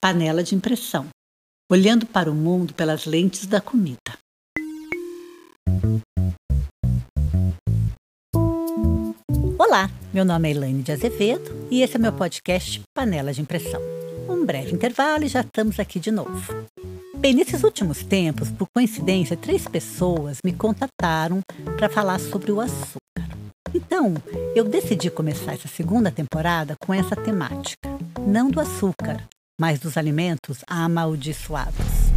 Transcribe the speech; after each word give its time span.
Panela 0.00 0.44
de 0.44 0.54
impressão. 0.54 1.08
Olhando 1.70 2.06
para 2.06 2.30
o 2.30 2.34
mundo 2.34 2.72
pelas 2.72 3.04
lentes 3.04 3.46
da 3.46 3.60
comida. 3.60 3.98
Olá, 9.58 9.90
meu 10.14 10.24
nome 10.24 10.48
é 10.48 10.52
Elaine 10.52 10.82
de 10.82 10.92
Azevedo 10.92 11.66
e 11.68 11.82
esse 11.82 11.96
é 11.96 11.98
meu 11.98 12.12
podcast 12.12 12.80
Panela 12.94 13.32
de 13.32 13.42
Impressão. 13.42 13.80
Um 14.28 14.46
breve 14.46 14.72
intervalo 14.72 15.24
e 15.24 15.28
já 15.28 15.40
estamos 15.40 15.80
aqui 15.80 15.98
de 15.98 16.12
novo. 16.12 16.54
Bem, 17.16 17.34
nesses 17.34 17.64
últimos 17.64 18.04
tempos, 18.04 18.52
por 18.52 18.68
coincidência, 18.72 19.36
três 19.36 19.66
pessoas 19.66 20.38
me 20.44 20.52
contataram 20.52 21.40
para 21.76 21.88
falar 21.88 22.20
sobre 22.20 22.52
o 22.52 22.60
açúcar. 22.60 22.98
Então, 23.74 24.14
eu 24.54 24.64
decidi 24.64 25.10
começar 25.10 25.54
essa 25.54 25.66
segunda 25.66 26.12
temporada 26.12 26.76
com 26.80 26.94
essa 26.94 27.16
temática. 27.16 27.88
Não 28.24 28.48
do 28.48 28.60
açúcar, 28.60 29.26
mas 29.60 29.80
dos 29.80 29.96
alimentos 29.96 30.62
amaldiçoados. 30.66 32.08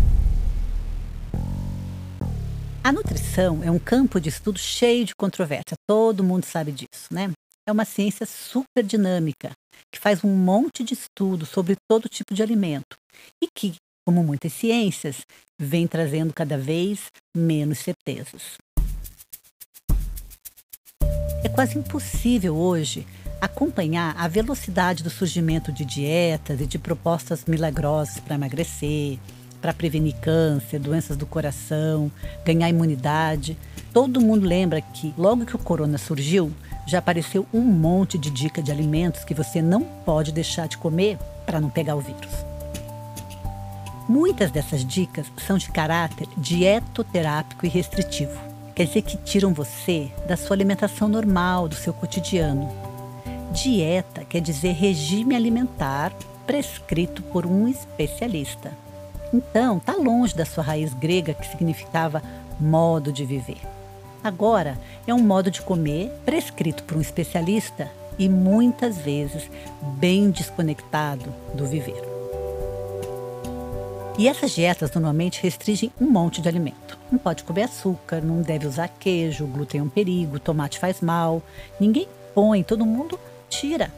A 2.83 2.91
nutrição 2.91 3.63
é 3.63 3.71
um 3.71 3.79
campo 3.79 4.19
de 4.19 4.29
estudo 4.29 4.59
cheio 4.59 5.05
de 5.05 5.15
controvérsia, 5.15 5.75
todo 5.87 6.23
mundo 6.23 6.45
sabe 6.45 6.71
disso, 6.71 7.07
né? 7.11 7.31
É 7.67 7.71
uma 7.71 7.85
ciência 7.85 8.25
super 8.25 8.83
dinâmica, 8.83 9.51
que 9.91 9.99
faz 9.99 10.23
um 10.23 10.35
monte 10.35 10.83
de 10.83 10.93
estudos 10.93 11.49
sobre 11.49 11.75
todo 11.89 12.09
tipo 12.09 12.33
de 12.33 12.41
alimento 12.41 12.95
e 13.41 13.47
que, 13.55 13.75
como 14.05 14.23
muitas 14.23 14.51
ciências, 14.53 15.21
vem 15.59 15.87
trazendo 15.87 16.33
cada 16.33 16.57
vez 16.57 17.05
menos 17.35 17.79
certezas. 17.79 18.57
É 21.43 21.49
quase 21.49 21.77
impossível 21.77 22.55
hoje 22.55 23.05
acompanhar 23.41 24.15
a 24.15 24.27
velocidade 24.27 25.03
do 25.03 25.09
surgimento 25.09 25.71
de 25.71 25.83
dietas 25.83 26.61
e 26.61 26.67
de 26.67 26.77
propostas 26.77 27.43
milagrosas 27.47 28.19
para 28.19 28.35
emagrecer, 28.35 29.17
para 29.59 29.73
prevenir 29.73 30.15
câncer, 30.21 30.79
doenças 30.79 31.17
do 31.17 31.25
coração, 31.25 32.11
ganhar 32.45 32.69
imunidade. 32.69 33.57
Todo 33.91 34.21
mundo 34.21 34.45
lembra 34.45 34.79
que 34.79 35.13
logo 35.17 35.45
que 35.45 35.55
o 35.55 35.59
corona 35.59 35.97
surgiu, 35.97 36.51
já 36.85 36.99
apareceu 36.99 37.45
um 37.53 37.61
monte 37.61 38.17
de 38.17 38.29
dica 38.29 38.61
de 38.61 38.71
alimentos 38.71 39.23
que 39.23 39.33
você 39.33 39.61
não 39.61 39.81
pode 39.81 40.31
deixar 40.31 40.67
de 40.67 40.77
comer 40.77 41.17
para 41.45 41.59
não 41.59 41.69
pegar 41.69 41.95
o 41.95 42.01
vírus. 42.01 42.31
Muitas 44.07 44.51
dessas 44.51 44.83
dicas 44.83 45.27
são 45.47 45.57
de 45.57 45.69
caráter 45.71 46.27
dietoterápico 46.37 47.65
e 47.65 47.69
restritivo. 47.69 48.37
Quer 48.75 48.85
dizer 48.85 49.03
que 49.03 49.17
tiram 49.17 49.53
você 49.53 50.11
da 50.27 50.35
sua 50.35 50.55
alimentação 50.55 51.07
normal, 51.07 51.67
do 51.67 51.75
seu 51.75 51.93
cotidiano. 51.93 52.90
Dieta 53.51 54.23
quer 54.23 54.39
dizer 54.39 54.71
regime 54.71 55.35
alimentar 55.35 56.13
prescrito 56.47 57.21
por 57.21 57.45
um 57.45 57.67
especialista. 57.67 58.71
Então, 59.33 59.77
está 59.77 59.93
longe 59.93 60.33
da 60.33 60.45
sua 60.45 60.63
raiz 60.63 60.93
grega 60.93 61.33
que 61.33 61.47
significava 61.47 62.23
modo 62.59 63.11
de 63.11 63.25
viver. 63.25 63.59
Agora, 64.23 64.79
é 65.05 65.13
um 65.13 65.19
modo 65.19 65.51
de 65.51 65.61
comer 65.61 66.09
prescrito 66.25 66.83
por 66.83 66.95
um 66.95 67.01
especialista 67.01 67.91
e 68.17 68.29
muitas 68.29 68.97
vezes 68.97 69.49
bem 69.97 70.31
desconectado 70.31 71.33
do 71.53 71.65
viver. 71.65 72.01
E 74.17 74.29
essas 74.29 74.51
dietas 74.51 74.91
normalmente 74.93 75.41
restringem 75.41 75.91
um 75.99 76.09
monte 76.09 76.41
de 76.41 76.47
alimento. 76.47 76.97
Não 77.11 77.19
pode 77.19 77.43
comer 77.43 77.63
açúcar, 77.63 78.21
não 78.21 78.41
deve 78.41 78.67
usar 78.67 78.87
queijo, 78.87 79.47
glúten 79.47 79.81
é 79.81 79.83
um 79.83 79.89
perigo, 79.89 80.39
tomate 80.39 80.79
faz 80.79 81.01
mal. 81.01 81.41
Ninguém 81.79 82.07
põe, 82.33 82.63
todo 82.63 82.85
mundo 82.85 83.19
tira. 83.51 83.91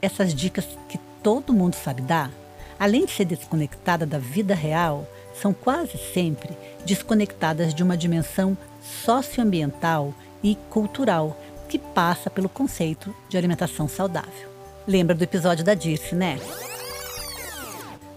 Essas 0.00 0.34
dicas 0.34 0.66
que 0.88 0.98
todo 1.22 1.54
mundo 1.54 1.74
sabe 1.74 2.02
dar, 2.02 2.30
além 2.78 3.06
de 3.06 3.12
ser 3.12 3.24
desconectada 3.24 4.04
da 4.04 4.18
vida 4.18 4.54
real, 4.54 5.08
são 5.34 5.52
quase 5.52 5.96
sempre 6.12 6.56
desconectadas 6.84 7.74
de 7.74 7.82
uma 7.82 7.96
dimensão 7.96 8.56
socioambiental 9.04 10.12
e 10.42 10.56
cultural 10.68 11.36
que 11.68 11.78
passa 11.78 12.28
pelo 12.28 12.48
conceito 12.48 13.14
de 13.28 13.38
alimentação 13.38 13.88
saudável. 13.88 14.50
Lembra 14.86 15.14
do 15.14 15.24
episódio 15.24 15.64
da 15.64 15.74
Dirce, 15.74 16.14
né? 16.14 16.38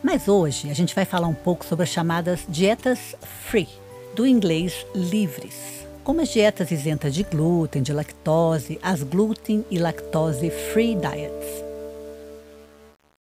Mas 0.03 0.27
hoje 0.27 0.69
a 0.69 0.73
gente 0.73 0.93
vai 0.93 1.05
falar 1.05 1.27
um 1.27 1.33
pouco 1.33 1.65
sobre 1.65 1.83
as 1.83 1.89
chamadas 1.89 2.41
dietas 2.49 3.15
free, 3.49 3.69
do 4.15 4.25
inglês 4.25 4.85
livres, 4.93 5.84
como 6.05 6.21
as 6.21 6.29
dietas 6.29 6.69
isentas 6.69 7.15
de 7.15 7.23
glúten, 7.23 7.81
de 7.81 7.91
lactose, 7.91 8.79
as 8.83 9.01
glúten 9.01 9.65
e 9.71 9.79
lactose 9.79 10.51
free 10.71 10.95
diets. 10.95 11.65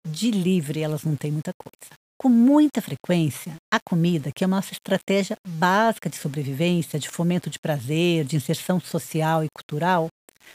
De 0.07 0.31
livre 0.31 0.83
elas 0.83 1.03
não 1.03 1.17
têm 1.17 1.33
muita 1.33 1.53
coisa. 1.59 1.95
Com 2.21 2.29
muita 2.29 2.83
frequência, 2.83 3.55
a 3.73 3.79
comida, 3.81 4.31
que 4.31 4.45
é 4.45 4.47
uma 4.47 4.57
nossa 4.57 4.73
estratégia 4.73 5.37
básica 5.49 6.11
de 6.11 6.17
sobrevivência, 6.17 6.99
de 6.99 7.09
fomento 7.09 7.49
de 7.49 7.59
prazer, 7.59 8.27
de 8.27 8.37
inserção 8.37 8.79
social 8.79 9.43
e 9.43 9.49
cultural, 9.57 10.09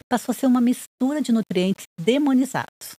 passou 0.08 0.32
a 0.32 0.34
ser 0.34 0.46
uma 0.46 0.60
mistura 0.60 1.20
de 1.20 1.32
nutrientes 1.32 1.86
demonizados. 2.00 2.92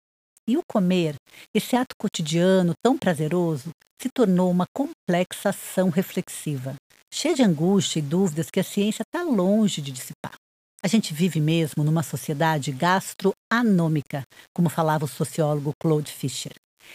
E 0.49 0.56
o 0.56 0.62
comer, 0.69 1.15
esse 1.55 1.77
ato 1.77 1.94
cotidiano 1.97 2.72
tão 2.84 2.99
prazeroso, 2.99 3.71
se 4.00 4.09
tornou 4.12 4.50
uma 4.50 4.66
complexa 4.75 5.50
ação 5.50 5.91
reflexiva, 5.91 6.75
cheia 7.12 7.34
de 7.34 7.43
angústia 7.43 7.99
e 7.99 8.03
dúvidas 8.03 8.50
que 8.50 8.59
a 8.59 8.65
ciência 8.65 9.03
está 9.03 9.23
longe 9.23 9.83
de 9.83 9.93
dissipar. 9.93 10.34
A 10.83 10.89
gente 10.89 11.12
vive 11.12 11.41
mesmo 11.41 11.84
numa 11.84 12.03
sociedade 12.03 12.73
gastroanômica, 12.73 14.25
como 14.55 14.69
falava 14.69 15.05
o 15.05 15.09
sociólogo 15.09 15.73
Claude 15.81 16.11
Fischer. 16.11 16.55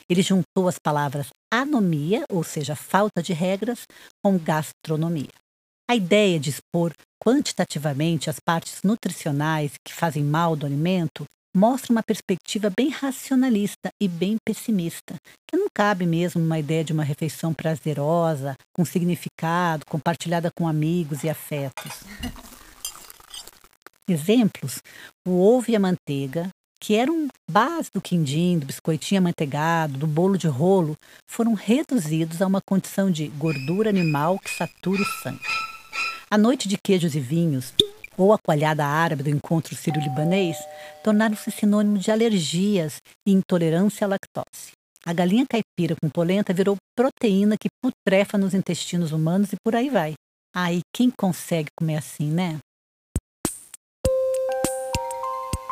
Ele 0.09 0.21
juntou 0.21 0.67
as 0.67 0.77
palavras 0.77 1.27
anomia, 1.53 2.25
ou 2.29 2.43
seja, 2.43 2.75
falta 2.75 3.23
de 3.23 3.31
regras, 3.31 3.85
com 4.21 4.37
gastronomia. 4.37 5.29
A 5.89 5.95
ideia 5.95 6.37
de 6.37 6.49
expor 6.49 6.91
quantitativamente 7.23 8.29
as 8.29 8.39
partes 8.45 8.81
nutricionais 8.83 9.71
que 9.85 9.93
fazem 9.93 10.23
mal 10.23 10.55
do 10.55 10.65
alimento 10.65 11.23
mostra 11.57 11.91
uma 11.91 12.03
perspectiva 12.03 12.71
bem 12.77 12.89
racionalista 12.89 13.89
e 13.99 14.07
bem 14.07 14.37
pessimista, 14.45 15.15
que 15.49 15.57
não 15.57 15.67
cabe 15.73 16.05
mesmo 16.05 16.39
uma 16.39 16.59
ideia 16.59 16.83
de 16.83 16.93
uma 16.93 17.03
refeição 17.03 17.51
prazerosa, 17.51 18.55
com 18.75 18.85
significado, 18.85 19.83
compartilhada 19.87 20.51
com 20.55 20.67
amigos 20.67 21.23
e 21.23 21.29
afetos. 21.29 22.03
Exemplos: 24.07 24.83
o 25.27 25.41
ovo 25.41 25.71
e 25.71 25.75
a 25.75 25.79
manteiga, 25.79 26.47
que 26.79 26.93
eram 26.93 27.27
base 27.49 27.89
do 27.91 27.99
quindim, 27.99 28.59
do 28.59 28.67
biscoitinho 28.67 29.19
amanteigado, 29.19 29.97
do 29.97 30.05
bolo 30.05 30.37
de 30.37 30.47
rolo, 30.47 30.95
foram 31.27 31.55
reduzidos 31.55 32.39
a 32.39 32.45
uma 32.45 32.61
condição 32.61 33.09
de 33.09 33.29
gordura 33.29 33.89
animal 33.89 34.37
que 34.37 34.51
satura 34.51 35.01
o 35.01 35.05
sangue. 35.23 35.41
A 36.29 36.37
noite 36.37 36.67
de 36.67 36.77
queijos 36.77 37.15
e 37.15 37.19
vinhos, 37.19 37.73
ou 38.17 38.33
a 38.33 38.37
coalhada 38.37 38.85
árabe 38.85 39.23
do 39.23 39.29
encontro 39.29 39.75
sírio-libanês 39.75 40.57
tornaram-se 41.03 41.51
sinônimo 41.51 41.97
de 41.99 42.11
alergias 42.11 42.97
e 43.25 43.31
intolerância 43.31 44.05
à 44.05 44.09
lactose. 44.09 44.71
A 45.05 45.13
galinha 45.13 45.45
caipira 45.47 45.95
com 46.01 46.09
polenta 46.09 46.53
virou 46.53 46.75
proteína 46.97 47.55
que 47.57 47.69
putrefa 47.81 48.37
nos 48.37 48.53
intestinos 48.53 49.11
humanos 49.11 49.53
e 49.53 49.55
por 49.63 49.75
aí 49.75 49.89
vai. 49.89 50.15
Aí 50.53 50.81
quem 50.93 51.11
consegue 51.17 51.69
comer 51.79 51.97
assim, 51.97 52.29
né? 52.29 52.57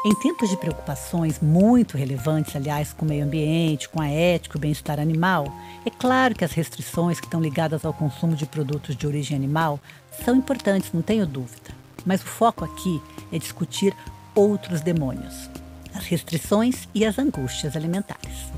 Em 0.06 0.14
tempos 0.20 0.52
de 0.52 0.58
preocupações 0.58 1.40
muito 1.40 1.98
relevantes, 1.98 2.56
aliás, 2.56 2.94
com 2.94 3.04
o 3.06 3.08
meio 3.08 3.26
ambiente, 3.26 3.90
com 3.90 4.00
a 4.00 4.08
ética 4.08 4.56
e 4.56 4.60
o 4.60 4.62
bem-estar 4.62 5.00
animal, 5.00 5.48
é 5.84 5.90
claro 5.90 6.36
que 6.36 6.46
as 6.46 6.52
restrições 6.52 7.20
que 7.20 7.26
estão 7.26 7.42
ligadas 7.42 7.84
ao 7.84 7.92
consumo 7.92 8.36
de 8.36 8.46
produtos 8.46 8.96
de 8.96 9.08
origem 9.08 9.36
animal 9.36 9.80
são 10.24 10.36
importantes, 10.36 10.94
não 10.94 11.02
tenho 11.02 11.26
dúvida. 11.26 11.85
Mas 12.06 12.22
o 12.22 12.26
foco 12.26 12.64
aqui 12.64 13.02
é 13.32 13.38
discutir 13.40 13.96
outros 14.36 14.82
demônios, 14.82 15.50
as 15.94 16.06
restrições 16.06 16.88
e 16.94 17.06
as 17.06 17.18
angústias 17.18 17.76
alimentares. 17.76 18.52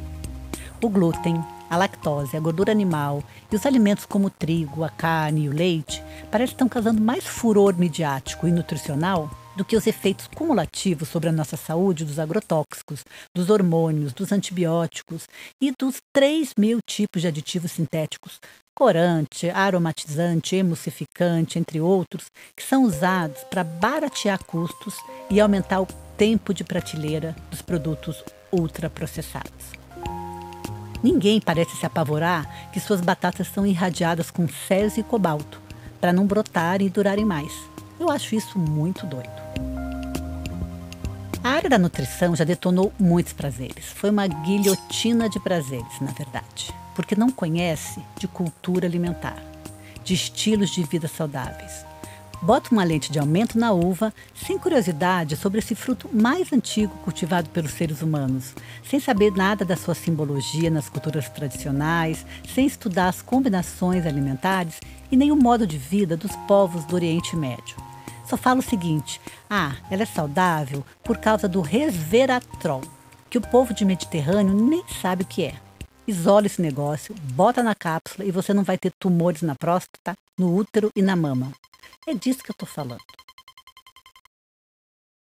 O 0.82 0.90
glúten, 0.90 1.44
a 1.70 1.78
lactose, 1.78 2.36
a 2.36 2.40
gordura 2.40 2.72
animal 2.72 3.24
e 3.52 3.56
os 3.56 3.66
alimentos 3.66 4.06
como 4.06 4.28
o 4.28 4.32
trigo, 4.32 4.84
a 4.84 4.90
carne 4.90 5.46
e 5.46 5.50
o 5.50 5.54
leite 5.54 6.04
parecem 6.32 6.54
estar 6.54 6.70
causando 6.70 7.02
mais 7.02 7.26
furor 7.26 7.76
midiático 7.78 8.48
e 8.48 8.52
nutricional 8.52 9.30
do 9.58 9.66
que 9.66 9.76
os 9.76 9.88
efeitos 9.88 10.28
cumulativos 10.28 11.10
sobre 11.10 11.30
a 11.30 11.32
nossa 11.32 11.58
saúde 11.58 12.06
dos 12.06 12.20
agrotóxicos, 12.20 13.04
dos 13.36 13.50
hormônios, 13.50 14.14
dos 14.14 14.32
antibióticos 14.32 15.28
e 15.62 15.74
dos 15.78 15.98
3 16.14 16.54
mil 16.58 16.78
tipos 16.88 17.24
de 17.24 17.28
aditivos 17.28 17.72
sintéticos, 17.72 18.40
corante, 18.78 19.50
aromatizante, 19.50 20.56
emulsificante, 20.56 21.58
entre 21.58 21.82
outros, 21.82 22.28
que 22.56 22.64
são 22.64 22.84
usados 22.84 23.44
para 23.46 23.64
baratear 23.64 24.44
custos 24.44 24.94
e 25.30 25.42
aumentar 25.42 25.82
o 25.82 25.88
tempo 26.16 26.54
de 26.54 26.64
prateleira 26.64 27.36
dos 27.50 27.64
produtos 27.64 28.24
ultraprocessados. 28.52 29.72
Ninguém 31.02 31.42
parece 31.42 31.76
se 31.78 31.86
apavorar 31.86 32.70
que 32.72 32.80
suas 32.80 33.02
batatas 33.02 33.48
são 33.48 33.66
irradiadas 33.66 34.30
com 34.30 34.48
césio 34.48 35.02
e 35.02 35.04
cobalto, 35.04 35.60
para 36.00 36.14
não 36.14 36.28
brotarem 36.28 36.88
e 36.88 36.90
durarem 36.92 37.26
mais. 37.26 37.77
Eu 38.00 38.10
acho 38.10 38.36
isso 38.36 38.58
muito 38.60 39.06
doido. 39.06 39.30
A 41.44 41.50
área 41.50 41.70
da 41.70 41.78
nutrição 41.78 42.36
já 42.36 42.44
detonou 42.44 42.92
muitos 43.00 43.34
prazeres. 43.34 43.86
Foi 43.86 44.10
uma 44.10 44.28
guilhotina 44.28 45.30
de 45.30 45.40
prazeres, 45.40 46.00
na 46.02 46.12
verdade. 46.12 46.74
porque 46.98 47.16
não 47.16 47.30
conhece 47.30 48.02
de 48.18 48.28
cultura 48.28 48.88
alimentar, 48.88 49.38
de 50.04 50.16
estilos 50.16 50.72
de 50.72 50.82
vida 50.84 51.08
saudáveis. 51.08 51.86
Bota 52.42 52.70
uma 52.72 52.84
lente 52.84 53.12
de 53.12 53.18
aumento 53.18 53.58
na 53.58 53.72
uva, 53.72 54.14
sem 54.36 54.60
curiosidade 54.60 55.36
sobre 55.36 55.60
esse 55.60 55.74
fruto 55.74 56.08
mais 56.14 56.54
antigo 56.54 56.96
cultivado 57.04 57.50
pelos 57.50 57.72
seres 57.72 58.02
humanos, 58.02 58.54
sem 58.84 59.00
saber 59.00 59.32
nada 59.32 59.66
da 59.66 59.76
sua 59.76 59.96
simbologia 59.96 60.70
nas 60.70 60.88
culturas 60.88 61.28
tradicionais, 61.30 62.26
sem 62.54 62.68
estudar 62.68 63.10
as 63.10 63.24
combinações 63.24 64.06
alimentares 64.06 64.80
e 65.12 65.18
nem 65.18 65.32
o 65.32 65.36
modo 65.36 65.66
de 65.66 65.78
vida 65.78 66.16
dos 66.16 66.36
povos 66.48 66.86
do 66.86 66.96
Oriente 66.96 67.36
Médio. 67.36 67.76
Só 68.28 68.38
fala 68.38 68.60
o 68.60 68.64
seguinte: 68.64 69.20
ah, 69.50 69.76
ela 69.90 70.04
é 70.04 70.06
saudável 70.06 70.86
por 71.04 71.18
causa 71.18 71.48
do 71.48 71.62
resveratrol, 71.62 72.82
que 73.30 73.38
o 73.38 73.42
povo 73.42 73.74
de 73.74 73.84
Mediterrâneo 73.84 74.54
nem 74.54 74.84
sabe 75.02 75.24
o 75.24 75.28
que 75.28 75.44
é. 75.44 75.67
Isola 76.08 76.46
esse 76.46 76.62
negócio, 76.62 77.14
bota 77.34 77.62
na 77.62 77.76
cápsula 77.76 78.26
e 78.26 78.32
você 78.32 78.54
não 78.54 78.64
vai 78.64 78.78
ter 78.78 78.94
tumores 78.98 79.42
na 79.42 79.56
próstata, 79.56 80.16
no 80.40 80.56
útero 80.56 80.90
e 80.96 81.02
na 81.02 81.18
mama. 81.18 81.52
É 82.08 82.14
disso 82.14 82.42
que 82.42 82.50
eu 82.50 82.54
estou 82.54 82.68
falando. 82.68 83.04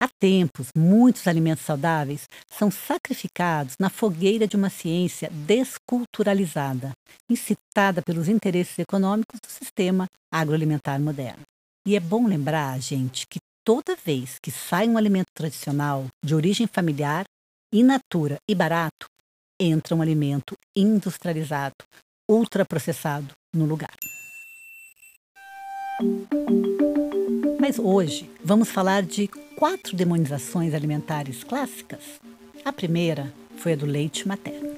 Há 0.00 0.08
tempos, 0.20 0.68
muitos 0.76 1.26
alimentos 1.26 1.64
saudáveis 1.64 2.28
são 2.48 2.70
sacrificados 2.70 3.74
na 3.80 3.90
fogueira 3.90 4.46
de 4.46 4.54
uma 4.54 4.70
ciência 4.70 5.28
desculturalizada, 5.32 6.92
incitada 7.28 8.00
pelos 8.00 8.28
interesses 8.28 8.78
econômicos 8.78 9.40
do 9.40 9.50
sistema 9.50 10.06
agroalimentar 10.32 11.00
moderno. 11.00 11.42
E 11.84 11.96
é 11.96 12.00
bom 12.00 12.28
lembrar, 12.28 12.80
gente, 12.80 13.26
que 13.26 13.40
toda 13.64 13.96
vez 13.96 14.38
que 14.40 14.52
sai 14.52 14.88
um 14.88 14.96
alimento 14.96 15.32
tradicional 15.34 16.06
de 16.24 16.36
origem 16.36 16.68
familiar, 16.68 17.24
in 17.72 17.82
natura 17.82 18.38
e 18.48 18.54
barato, 18.54 19.08
entra 19.60 19.94
um 19.94 20.02
alimento 20.02 20.54
industrializado, 20.76 21.74
ultraprocessado 22.30 23.28
no 23.54 23.64
lugar. 23.64 23.94
Mas 27.60 27.78
hoje 27.78 28.30
vamos 28.44 28.68
falar 28.68 29.02
de 29.02 29.28
quatro 29.56 29.96
demonizações 29.96 30.72
alimentares 30.72 31.42
clássicas. 31.42 32.20
A 32.64 32.72
primeira 32.72 33.32
foi 33.56 33.72
a 33.72 33.76
do 33.76 33.84
leite 33.84 34.26
materno. 34.26 34.68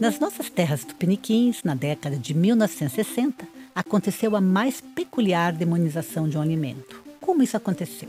Nas 0.00 0.20
nossas 0.20 0.50
terras 0.50 0.84
tupiniquins, 0.84 1.62
na 1.64 1.74
década 1.74 2.16
de 2.16 2.34
1960, 2.34 3.48
aconteceu 3.74 4.36
a 4.36 4.40
mais 4.40 4.80
peculiar 4.80 5.52
demonização 5.52 6.28
de 6.28 6.36
um 6.36 6.42
alimento. 6.42 7.02
Como 7.20 7.42
isso 7.42 7.56
aconteceu? 7.56 8.08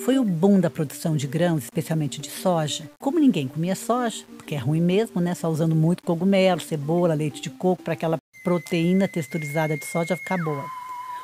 Foi 0.00 0.18
o 0.18 0.24
boom 0.24 0.60
da 0.60 0.68
produção 0.70 1.16
de 1.16 1.26
grãos, 1.26 1.64
especialmente 1.64 2.20
de 2.20 2.30
soja. 2.30 2.90
Como 2.98 3.18
ninguém 3.18 3.48
comia 3.48 3.74
soja, 3.74 4.24
porque 4.36 4.54
é 4.54 4.58
ruim 4.58 4.80
mesmo, 4.80 5.20
né? 5.20 5.34
Só 5.34 5.48
usando 5.48 5.74
muito 5.74 6.02
cogumelo, 6.02 6.60
cebola, 6.60 7.14
leite 7.14 7.40
de 7.40 7.50
coco 7.50 7.82
para 7.82 7.94
aquela 7.94 8.18
proteína 8.42 9.08
texturizada 9.08 9.76
de 9.76 9.86
soja 9.86 10.16
ficar 10.16 10.36
boa. 10.36 10.64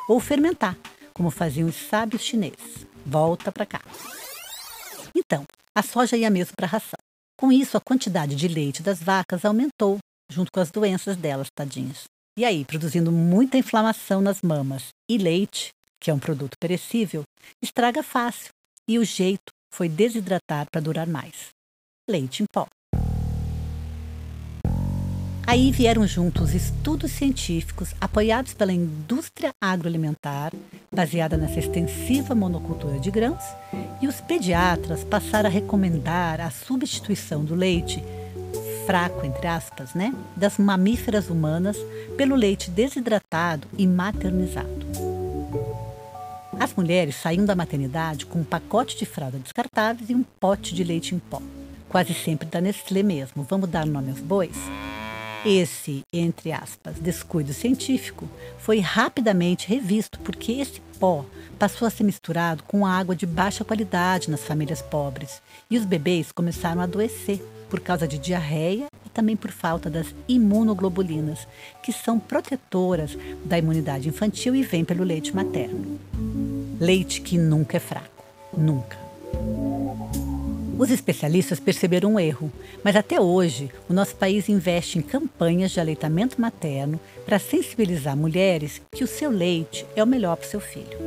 Ou 0.09 0.19
fermentar, 0.19 0.77
como 1.13 1.31
faziam 1.31 1.69
os 1.69 1.77
sábios 1.77 2.23
chineses. 2.23 2.87
Volta 3.05 3.53
para 3.53 3.67
cá. 3.67 3.83
Então, 5.15 5.45
a 5.75 5.83
soja 5.83 6.17
ia 6.17 6.31
mesmo 6.31 6.55
para 6.57 6.67
a 6.67 6.71
ração. 6.71 6.99
Com 7.39 7.53
isso, 7.53 7.77
a 7.77 7.81
quantidade 7.81 8.35
de 8.35 8.49
leite 8.49 8.83
das 8.83 9.03
vacas 9.03 9.45
aumentou, 9.45 9.99
junto 10.31 10.51
com 10.53 10.61
as 10.61 10.71
doenças 10.71 11.17
delas, 11.17 11.49
tadinhas. 11.55 12.05
E 12.39 12.45
aí, 12.45 12.65
produzindo 12.65 13.11
muita 13.11 13.59
inflamação 13.59 14.21
nas 14.21 14.41
mamas. 14.43 14.89
E 15.11 15.19
leite, 15.19 15.71
que 16.01 16.11
é 16.11 16.15
um 16.15 16.19
produto 16.19 16.57
perecível, 16.59 17.23
estraga 17.63 18.03
fácil. 18.03 18.51
E 18.91 18.99
o 18.99 19.05
jeito 19.05 19.53
foi 19.73 19.89
desidratar 19.89 20.69
para 20.69 20.81
durar 20.81 21.07
mais. 21.07 21.51
Leite 22.11 22.43
em 22.43 22.47
pó. 22.53 22.67
Aí 25.47 25.71
vieram 25.71 26.05
juntos 26.09 26.55
estudos 26.55 27.13
científicos 27.13 27.95
apoiados 28.01 28.53
pela 28.53 28.73
indústria 28.73 29.53
agroalimentar, 29.63 30.53
baseada 30.93 31.37
nessa 31.37 31.61
extensiva 31.61 32.35
monocultura 32.35 32.99
de 32.99 33.13
grãos, 33.13 33.45
e 34.03 34.09
os 34.09 34.21
pediatras 34.21 35.05
passaram 35.05 35.49
a 35.49 35.53
recomendar 35.53 36.41
a 36.41 36.51
substituição 36.51 37.45
do 37.45 37.55
leite 37.55 38.03
fraco, 38.87 39.25
entre 39.25 39.47
aspas, 39.47 39.95
né, 39.95 40.13
das 40.35 40.59
mamíferas 40.59 41.31
humanas 41.31 41.77
pelo 42.17 42.35
leite 42.35 42.69
desidratado 42.73 43.69
e 43.79 43.87
maternizado. 43.87 45.10
As 46.61 46.75
mulheres 46.75 47.17
saíam 47.17 47.47
da 47.47 47.57
maternidade 47.57 48.27
com 48.27 48.41
um 48.41 48.45
pacote 48.45 48.95
de 48.95 49.07
fralda 49.07 49.39
descartáveis 49.39 50.11
e 50.11 50.15
um 50.15 50.23
pote 50.23 50.75
de 50.75 50.85
leite 50.85 51.15
em 51.15 51.19
pó, 51.19 51.41
quase 51.89 52.13
sempre 52.13 52.47
da 52.47 52.61
Nestlé 52.61 53.03
mesmo. 53.03 53.47
Vamos 53.49 53.71
dar 53.71 53.87
nome 53.87 54.11
aos 54.11 54.21
bois? 54.21 54.59
Esse, 55.43 56.03
entre 56.13 56.53
aspas, 56.53 57.01
descuido 57.01 57.55
científico 57.55 58.29
foi 58.59 58.79
rapidamente 58.79 59.67
revisto 59.67 60.21
porque 60.21 60.53
esse 60.53 60.83
pó 60.99 61.25
passou 61.59 61.89
a 61.89 61.91
ser 61.91 62.05
misturado 62.05 62.63
com 62.65 62.85
água 62.85 63.17
de 63.17 63.25
baixa 63.25 63.65
qualidade 63.65 64.31
nas 64.31 64.43
famílias 64.45 64.83
pobres 64.83 65.41
e 65.71 65.79
os 65.79 65.87
bebês 65.87 66.31
começaram 66.31 66.83
a 66.83 66.85
adoecer 66.85 67.43
por 67.71 67.81
causa 67.81 68.07
de 68.07 68.19
diarreia 68.19 68.89
e 69.07 69.09
também 69.09 69.35
por 69.35 69.51
falta 69.51 69.89
das 69.89 70.15
imunoglobulinas, 70.29 71.49
que 71.83 71.91
são 71.91 72.19
protetoras 72.19 73.17
da 73.47 73.57
imunidade 73.57 74.11
infantil 74.11 74.55
e 74.55 74.63
vêm 74.63 74.85
pelo 74.85 75.05
leite 75.05 75.35
materno. 75.35 75.99
Leite 76.81 77.21
que 77.21 77.37
nunca 77.37 77.77
é 77.77 77.81
fraco, 77.81 78.25
nunca. 78.57 78.97
Os 80.79 80.91
especialistas 80.91 81.61
perceberam 81.61 82.15
um 82.15 82.19
erro, 82.19 82.51
mas 82.83 82.97
até 82.97 83.21
hoje 83.21 83.71
o 83.87 83.93
nosso 83.93 84.17
país 84.17 84.49
investe 84.49 84.99
em 84.99 85.03
campanhas 85.03 85.73
de 85.73 85.79
aleitamento 85.79 86.41
materno 86.41 86.99
para 87.27 87.39
sensibilizar 87.39 88.17
mulheres 88.17 88.81
que 88.91 89.05
o 89.05 89.07
seu 89.07 89.31
leite 89.31 89.85
é 89.95 90.03
o 90.03 90.07
melhor 90.07 90.37
para 90.37 90.47
o 90.47 90.51
seu 90.51 90.59
filho. 90.59 90.99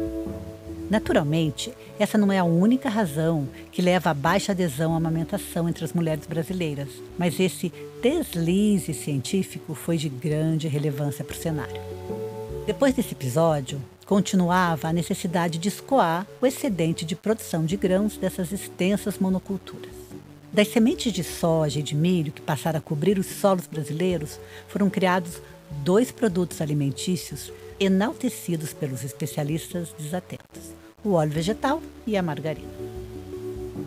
Naturalmente, 0.91 1.73
essa 1.97 2.19
não 2.19 2.31
é 2.31 2.37
a 2.37 2.43
única 2.43 2.87
razão 2.87 3.47
que 3.71 3.81
leva 3.81 4.11
à 4.11 4.13
baixa 4.13 4.51
adesão 4.51 4.93
à 4.93 4.97
amamentação 4.97 5.67
entre 5.67 5.83
as 5.83 5.91
mulheres 5.91 6.27
brasileiras, 6.27 6.89
mas 7.17 7.39
esse 7.39 7.73
deslize 7.99 8.93
científico 8.93 9.73
foi 9.73 9.97
de 9.97 10.07
grande 10.07 10.67
relevância 10.67 11.25
para 11.25 11.33
o 11.33 11.39
cenário. 11.39 11.81
Depois 12.67 12.93
desse 12.93 13.13
episódio, 13.13 13.81
continuava 14.13 14.89
a 14.89 14.93
necessidade 14.93 15.57
de 15.57 15.69
escoar 15.69 16.27
o 16.39 16.45
excedente 16.45 17.03
de 17.03 17.15
produção 17.15 17.65
de 17.65 17.75
grãos 17.75 18.15
dessas 18.15 18.51
extensas 18.51 19.17
monoculturas. 19.17 19.89
Das 20.51 20.67
sementes 20.67 21.11
de 21.11 21.23
soja 21.23 21.79
e 21.79 21.81
de 21.81 21.95
milho 21.95 22.31
que 22.31 22.39
passaram 22.39 22.77
a 22.77 22.81
cobrir 22.81 23.17
os 23.17 23.25
solos 23.25 23.65
brasileiros, 23.65 24.39
foram 24.67 24.87
criados 24.87 25.41
dois 25.83 26.11
produtos 26.11 26.61
alimentícios 26.61 27.51
enaltecidos 27.79 28.71
pelos 28.71 29.03
especialistas 29.03 29.89
desatentos: 29.97 30.61
o 31.03 31.13
óleo 31.13 31.31
vegetal 31.31 31.81
e 32.05 32.15
a 32.15 32.21
margarina. 32.21 32.69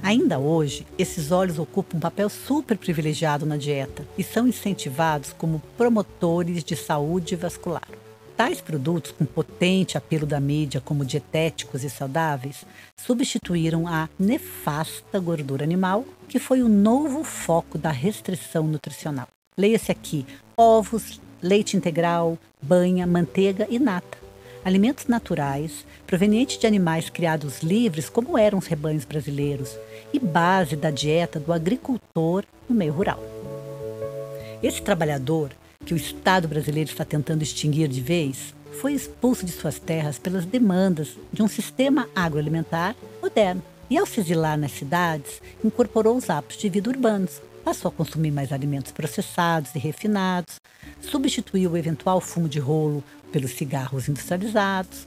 Ainda 0.02 0.40
hoje, 0.40 0.84
esses 0.98 1.30
óleos 1.30 1.60
ocupam 1.60 1.98
um 1.98 2.00
papel 2.00 2.28
super 2.28 2.76
privilegiado 2.76 3.46
na 3.46 3.56
dieta 3.56 4.04
e 4.18 4.24
são 4.24 4.48
incentivados 4.48 5.32
como 5.32 5.62
promotores 5.78 6.64
de 6.64 6.74
saúde 6.74 7.36
vascular. 7.36 8.05
Tais 8.36 8.60
produtos, 8.60 9.12
com 9.12 9.24
potente 9.24 9.96
apelo 9.96 10.26
da 10.26 10.38
mídia 10.38 10.78
como 10.78 11.06
dietéticos 11.06 11.82
e 11.82 11.88
saudáveis, 11.88 12.66
substituíram 12.94 13.88
a 13.88 14.10
nefasta 14.18 15.18
gordura 15.18 15.64
animal, 15.64 16.04
que 16.28 16.38
foi 16.38 16.62
o 16.62 16.68
novo 16.68 17.24
foco 17.24 17.78
da 17.78 17.90
restrição 17.90 18.64
nutricional. 18.64 19.26
Leia-se 19.56 19.90
aqui 19.90 20.26
ovos, 20.54 21.18
leite 21.42 21.78
integral, 21.78 22.38
banha, 22.60 23.06
manteiga 23.06 23.66
e 23.70 23.78
nata. 23.78 24.18
Alimentos 24.62 25.06
naturais, 25.06 25.86
provenientes 26.06 26.58
de 26.58 26.66
animais 26.66 27.08
criados 27.08 27.62
livres, 27.62 28.10
como 28.10 28.36
eram 28.36 28.58
os 28.58 28.66
rebanhos 28.66 29.06
brasileiros, 29.06 29.78
e 30.12 30.18
base 30.18 30.76
da 30.76 30.90
dieta 30.90 31.40
do 31.40 31.54
agricultor 31.54 32.44
no 32.68 32.76
meio 32.76 32.92
rural. 32.92 33.22
Esse 34.62 34.82
trabalhador 34.82 35.52
que 35.86 35.94
o 35.94 35.96
Estado 35.96 36.48
brasileiro 36.48 36.90
está 36.90 37.04
tentando 37.04 37.42
extinguir 37.42 37.88
de 37.88 38.00
vez, 38.00 38.52
foi 38.80 38.92
expulso 38.92 39.46
de 39.46 39.52
suas 39.52 39.78
terras 39.78 40.18
pelas 40.18 40.44
demandas 40.44 41.16
de 41.32 41.42
um 41.42 41.48
sistema 41.48 42.08
agroalimentar 42.14 42.96
moderno. 43.22 43.62
E 43.88 43.96
ao 43.96 44.04
se 44.04 44.18
exilar 44.18 44.58
nas 44.58 44.72
cidades, 44.72 45.40
incorporou 45.64 46.16
os 46.16 46.28
hábitos 46.28 46.58
de 46.58 46.68
vida 46.68 46.90
urbanos, 46.90 47.40
passou 47.64 47.88
a 47.88 47.92
consumir 47.92 48.32
mais 48.32 48.52
alimentos 48.52 48.90
processados 48.90 49.74
e 49.76 49.78
refinados, 49.78 50.60
substituiu 51.00 51.70
o 51.70 51.76
eventual 51.76 52.20
fumo 52.20 52.48
de 52.48 52.58
rolo 52.58 53.02
pelos 53.30 53.52
cigarros 53.52 54.08
industrializados, 54.08 55.06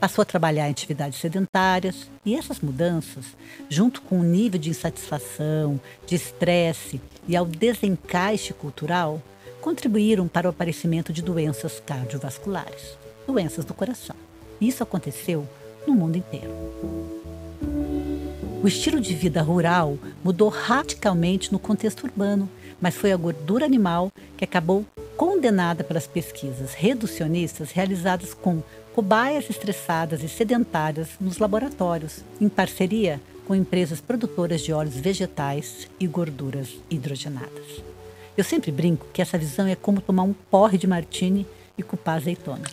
passou 0.00 0.22
a 0.22 0.26
trabalhar 0.26 0.66
em 0.66 0.72
atividades 0.72 1.20
sedentárias. 1.20 2.10
E 2.24 2.34
essas 2.34 2.60
mudanças, 2.60 3.26
junto 3.68 4.02
com 4.02 4.20
o 4.20 4.24
nível 4.24 4.58
de 4.58 4.70
insatisfação, 4.70 5.80
de 6.04 6.16
estresse 6.16 7.00
e 7.28 7.36
ao 7.36 7.46
desencaixe 7.46 8.52
cultural, 8.52 9.22
contribuíram 9.60 10.28
para 10.28 10.46
o 10.46 10.50
aparecimento 10.50 11.12
de 11.12 11.22
doenças 11.22 11.82
cardiovasculares, 11.84 12.96
doenças 13.26 13.64
do 13.64 13.74
coração. 13.74 14.16
Isso 14.60 14.82
aconteceu 14.82 15.46
no 15.86 15.94
mundo 15.94 16.16
inteiro. 16.16 16.50
O 18.62 18.68
estilo 18.68 19.00
de 19.00 19.14
vida 19.14 19.42
rural 19.42 19.98
mudou 20.24 20.48
radicalmente 20.48 21.52
no 21.52 21.58
contexto 21.58 22.04
urbano, 22.04 22.48
mas 22.80 22.94
foi 22.94 23.12
a 23.12 23.16
gordura 23.16 23.64
animal 23.64 24.10
que 24.36 24.44
acabou 24.44 24.84
condenada 25.16 25.84
pelas 25.84 26.06
pesquisas 26.06 26.74
reducionistas 26.74 27.70
realizadas 27.70 28.34
com 28.34 28.62
cobaias 28.94 29.48
estressadas 29.48 30.22
e 30.22 30.28
sedentárias 30.28 31.10
nos 31.20 31.38
laboratórios, 31.38 32.24
em 32.40 32.48
parceria 32.48 33.20
com 33.46 33.54
empresas 33.54 34.00
produtoras 34.00 34.60
de 34.62 34.72
óleos 34.72 34.96
vegetais 34.96 35.88
e 36.00 36.06
gorduras 36.06 36.74
hidrogenadas. 36.90 37.95
Eu 38.36 38.44
sempre 38.44 38.70
brinco 38.70 39.06
que 39.14 39.22
essa 39.22 39.38
visão 39.38 39.66
é 39.66 39.74
como 39.74 40.00
tomar 40.00 40.22
um 40.22 40.34
porre 40.34 40.76
de 40.76 40.86
martini 40.86 41.46
e 41.78 41.82
culpar 41.82 42.16
azeitona. 42.16 42.64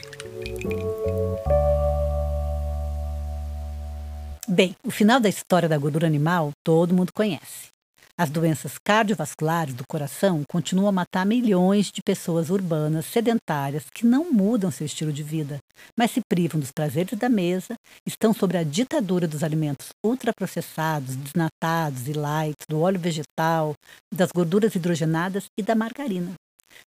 Bem, 4.45 4.75
o 4.85 4.91
final 4.91 5.21
da 5.21 5.29
história 5.29 5.69
da 5.69 5.77
gordura 5.77 6.05
animal 6.05 6.51
todo 6.65 6.93
mundo 6.93 7.13
conhece. 7.13 7.72
As 8.15 8.29
doenças 8.29 8.75
cardiovasculares 8.77 9.73
do 9.73 9.83
coração 9.87 10.43
continuam 10.47 10.87
a 10.87 10.91
matar 10.91 11.25
milhões 11.25 11.91
de 11.91 11.99
pessoas 12.05 12.51
urbanas 12.51 13.07
sedentárias 13.07 13.85
que 13.89 14.05
não 14.05 14.31
mudam 14.31 14.69
seu 14.69 14.85
estilo 14.85 15.11
de 15.11 15.23
vida, 15.23 15.57
mas 15.97 16.11
se 16.11 16.21
privam 16.29 16.59
dos 16.59 16.71
prazeres 16.71 17.17
da 17.17 17.27
mesa, 17.27 17.73
estão 18.05 18.31
sob 18.31 18.55
a 18.55 18.61
ditadura 18.61 19.27
dos 19.27 19.43
alimentos 19.43 19.87
ultraprocessados, 20.05 21.15
desnatados 21.15 22.07
e 22.07 22.13
light, 22.13 22.55
do 22.69 22.81
óleo 22.81 22.99
vegetal, 22.99 23.73
das 24.13 24.29
gorduras 24.31 24.75
hidrogenadas 24.75 25.45
e 25.59 25.63
da 25.63 25.73
margarina. 25.73 26.33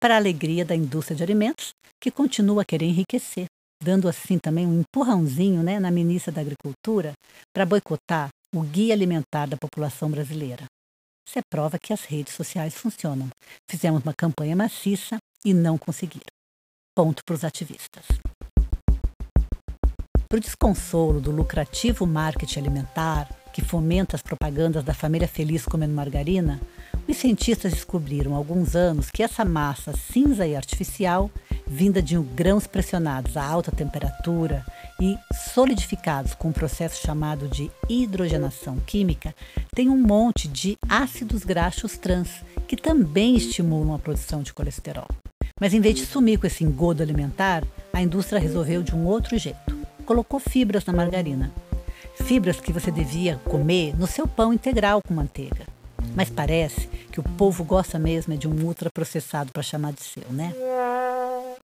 Para 0.02 0.16
a 0.16 0.18
alegria 0.18 0.66
da 0.66 0.76
indústria 0.76 1.16
de 1.16 1.22
alimentos, 1.22 1.74
que 2.02 2.10
continua 2.10 2.64
a 2.64 2.66
querer 2.66 2.88
enriquecer, 2.88 3.46
dando 3.84 4.10
assim 4.10 4.40
também 4.40 4.66
um 4.66 4.82
empurrãozinho 4.82 5.62
né, 5.62 5.80
na 5.80 5.92
ministra 5.92 6.32
da 6.32 6.42
Agricultura 6.42 7.14
para 7.54 7.68
boicotar 7.68 8.30
o 8.56 8.62
guia 8.62 8.96
alimentar 8.96 9.46
da 9.46 9.58
população 9.58 10.10
brasileira. 10.10 10.66
Isso 11.28 11.40
é 11.40 11.42
prova 11.50 11.80
que 11.80 11.94
as 11.94 12.04
redes 12.04 12.34
sociais 12.34 12.76
funcionam. 12.76 13.30
Fizemos 13.70 14.04
uma 14.04 14.14
campanha 14.14 14.56
maciça 14.56 15.18
e 15.46 15.54
não 15.54 15.78
conseguiram. 15.78 16.26
Ponto 16.96 17.24
para 17.26 17.36
os 17.36 17.44
ativistas. 17.44 18.06
Para 20.30 20.38
o 20.38 20.42
desconsolo 20.42 21.22
do 21.22 21.32
lucrativo 21.32 22.06
marketing 22.06 22.60
alimentar, 22.60 23.30
que 23.54 23.62
fomenta 23.62 24.16
as 24.16 24.22
propagandas 24.22 24.84
da 24.84 24.94
família 24.94 25.28
feliz 25.28 25.64
comendo 25.64 25.94
margarina, 25.94 26.60
os 27.08 27.18
cientistas 27.18 27.72
descobriram 27.72 28.34
há 28.34 28.38
alguns 28.38 28.76
anos 28.76 29.12
que 29.12 29.22
essa 29.22 29.46
massa 29.46 29.94
cinza 29.96 30.48
e 30.48 30.56
artificial, 30.56 31.30
vinda 31.68 32.02
de 32.02 32.18
grãos 32.18 32.66
pressionados 32.66 33.38
a 33.38 33.46
alta 33.46 33.72
temperatura 33.72 34.66
e 35.00 35.16
solidificados 35.54 36.34
com 36.34 36.50
um 36.50 36.54
processo 36.54 37.06
chamado 37.06 37.48
de 37.48 37.70
hidrogenação 37.88 38.80
química, 38.80 39.36
tem 39.74 39.90
um 39.90 39.98
monte 39.98 40.48
de 40.48 40.78
ácidos 40.88 41.44
graxos 41.44 41.98
trans 41.98 42.30
que 42.68 42.76
também 42.76 43.36
estimulam 43.36 43.96
a 43.96 44.00
produção 44.00 44.42
de 44.42 44.54
colesterol. 44.54 45.08
Mas 45.60 45.74
em 45.74 45.82
vez 45.82 45.96
de 45.96 46.06
sumir 46.06 46.40
com 46.40 46.48
esse 46.48 46.64
engodo 46.64 47.02
alimentar, 47.02 47.64
a 47.92 48.02
indústria 48.02 48.40
resolveu 48.40 48.84
de 48.84 48.96
um 48.96 49.06
outro 49.06 49.38
jeito. 49.38 49.78
Colocou 50.06 50.40
fibras 50.40 50.86
na 50.86 50.94
margarina. 50.94 51.52
Fibras 52.16 52.60
que 52.60 52.74
você 52.74 52.92
devia 52.92 53.40
comer 53.46 53.98
no 53.98 54.06
seu 54.06 54.28
pão 54.28 54.54
integral 54.54 55.02
com 55.02 55.14
manteiga. 55.14 55.66
Mas 56.16 56.30
parece 56.30 56.88
que 57.12 57.20
o 57.20 57.24
povo 57.24 57.64
gosta 57.64 57.98
mesmo 57.98 58.34
é 58.34 58.38
de 58.38 58.48
um 58.48 58.66
ultraprocessado 58.66 59.52
para 59.52 59.64
chamar 59.64 59.94
de 59.94 60.02
seu, 60.02 60.30
né? 60.30 60.54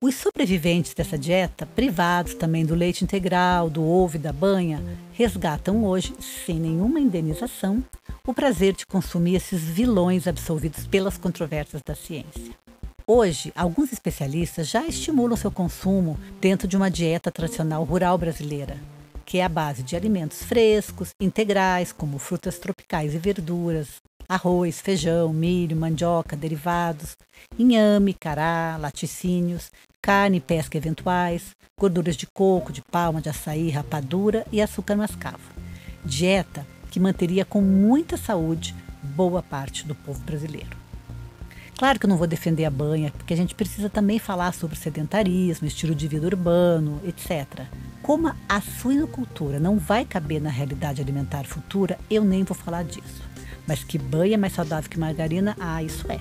Os 0.00 0.14
sobreviventes 0.14 0.94
dessa 0.94 1.18
dieta, 1.18 1.66
privados 1.66 2.32
também 2.32 2.64
do 2.64 2.72
leite 2.72 3.02
integral, 3.02 3.68
do 3.68 3.84
ovo 3.84 4.14
e 4.14 4.18
da 4.20 4.32
banha, 4.32 4.80
resgatam 5.12 5.84
hoje, 5.84 6.14
sem 6.20 6.54
nenhuma 6.54 7.00
indenização, 7.00 7.82
o 8.24 8.32
prazer 8.32 8.76
de 8.76 8.86
consumir 8.86 9.34
esses 9.34 9.60
vilões 9.60 10.28
absolvidos 10.28 10.86
pelas 10.86 11.18
controvérsias 11.18 11.82
da 11.84 11.96
ciência. 11.96 12.54
Hoje, 13.04 13.52
alguns 13.56 13.92
especialistas 13.92 14.68
já 14.68 14.86
estimulam 14.86 15.36
seu 15.36 15.50
consumo 15.50 16.16
dentro 16.40 16.68
de 16.68 16.76
uma 16.76 16.88
dieta 16.88 17.32
tradicional 17.32 17.82
rural 17.82 18.16
brasileira, 18.16 18.76
que 19.26 19.38
é 19.38 19.44
a 19.44 19.48
base 19.48 19.82
de 19.82 19.96
alimentos 19.96 20.44
frescos, 20.44 21.10
integrais, 21.20 21.90
como 21.90 22.20
frutas 22.20 22.56
tropicais 22.56 23.14
e 23.14 23.18
verduras, 23.18 24.00
arroz, 24.28 24.80
feijão, 24.80 25.32
milho, 25.32 25.76
mandioca, 25.76 26.36
derivados, 26.36 27.16
inhame, 27.58 28.12
cará, 28.12 28.76
laticínios, 28.78 29.70
carne 30.02 30.36
e 30.36 30.40
pesca 30.40 30.76
eventuais, 30.76 31.56
gorduras 31.78 32.16
de 32.16 32.26
coco, 32.26 32.72
de 32.72 32.82
palma, 32.82 33.22
de 33.22 33.30
açaí, 33.30 33.70
rapadura 33.70 34.46
e 34.52 34.60
açúcar 34.60 34.96
mascavo. 34.96 35.38
Dieta 36.04 36.66
que 36.90 37.00
manteria 37.00 37.44
com 37.44 37.60
muita 37.60 38.16
saúde 38.16 38.74
boa 39.02 39.42
parte 39.42 39.86
do 39.86 39.94
povo 39.94 40.20
brasileiro. 40.20 40.76
Claro 41.78 41.98
que 41.98 42.06
eu 42.06 42.10
não 42.10 42.16
vou 42.16 42.26
defender 42.26 42.64
a 42.64 42.70
banha, 42.70 43.12
porque 43.16 43.32
a 43.32 43.36
gente 43.36 43.54
precisa 43.54 43.88
também 43.88 44.18
falar 44.18 44.52
sobre 44.52 44.76
sedentarismo, 44.76 45.66
estilo 45.66 45.94
de 45.94 46.08
vida 46.08 46.26
urbano, 46.26 47.00
etc. 47.06 47.66
Como 48.02 48.34
a 48.48 48.60
suinocultura 48.60 49.60
não 49.60 49.78
vai 49.78 50.04
caber 50.04 50.40
na 50.42 50.50
realidade 50.50 51.00
alimentar 51.00 51.44
futura, 51.44 51.96
eu 52.10 52.24
nem 52.24 52.42
vou 52.42 52.56
falar 52.56 52.82
disso. 52.82 53.22
Mas 53.68 53.84
que 53.84 53.98
banha 53.98 54.34
é 54.34 54.36
mais 54.38 54.54
saudável 54.54 54.88
que 54.88 54.98
margarina? 54.98 55.54
Ah, 55.60 55.82
isso 55.82 56.10
é. 56.10 56.18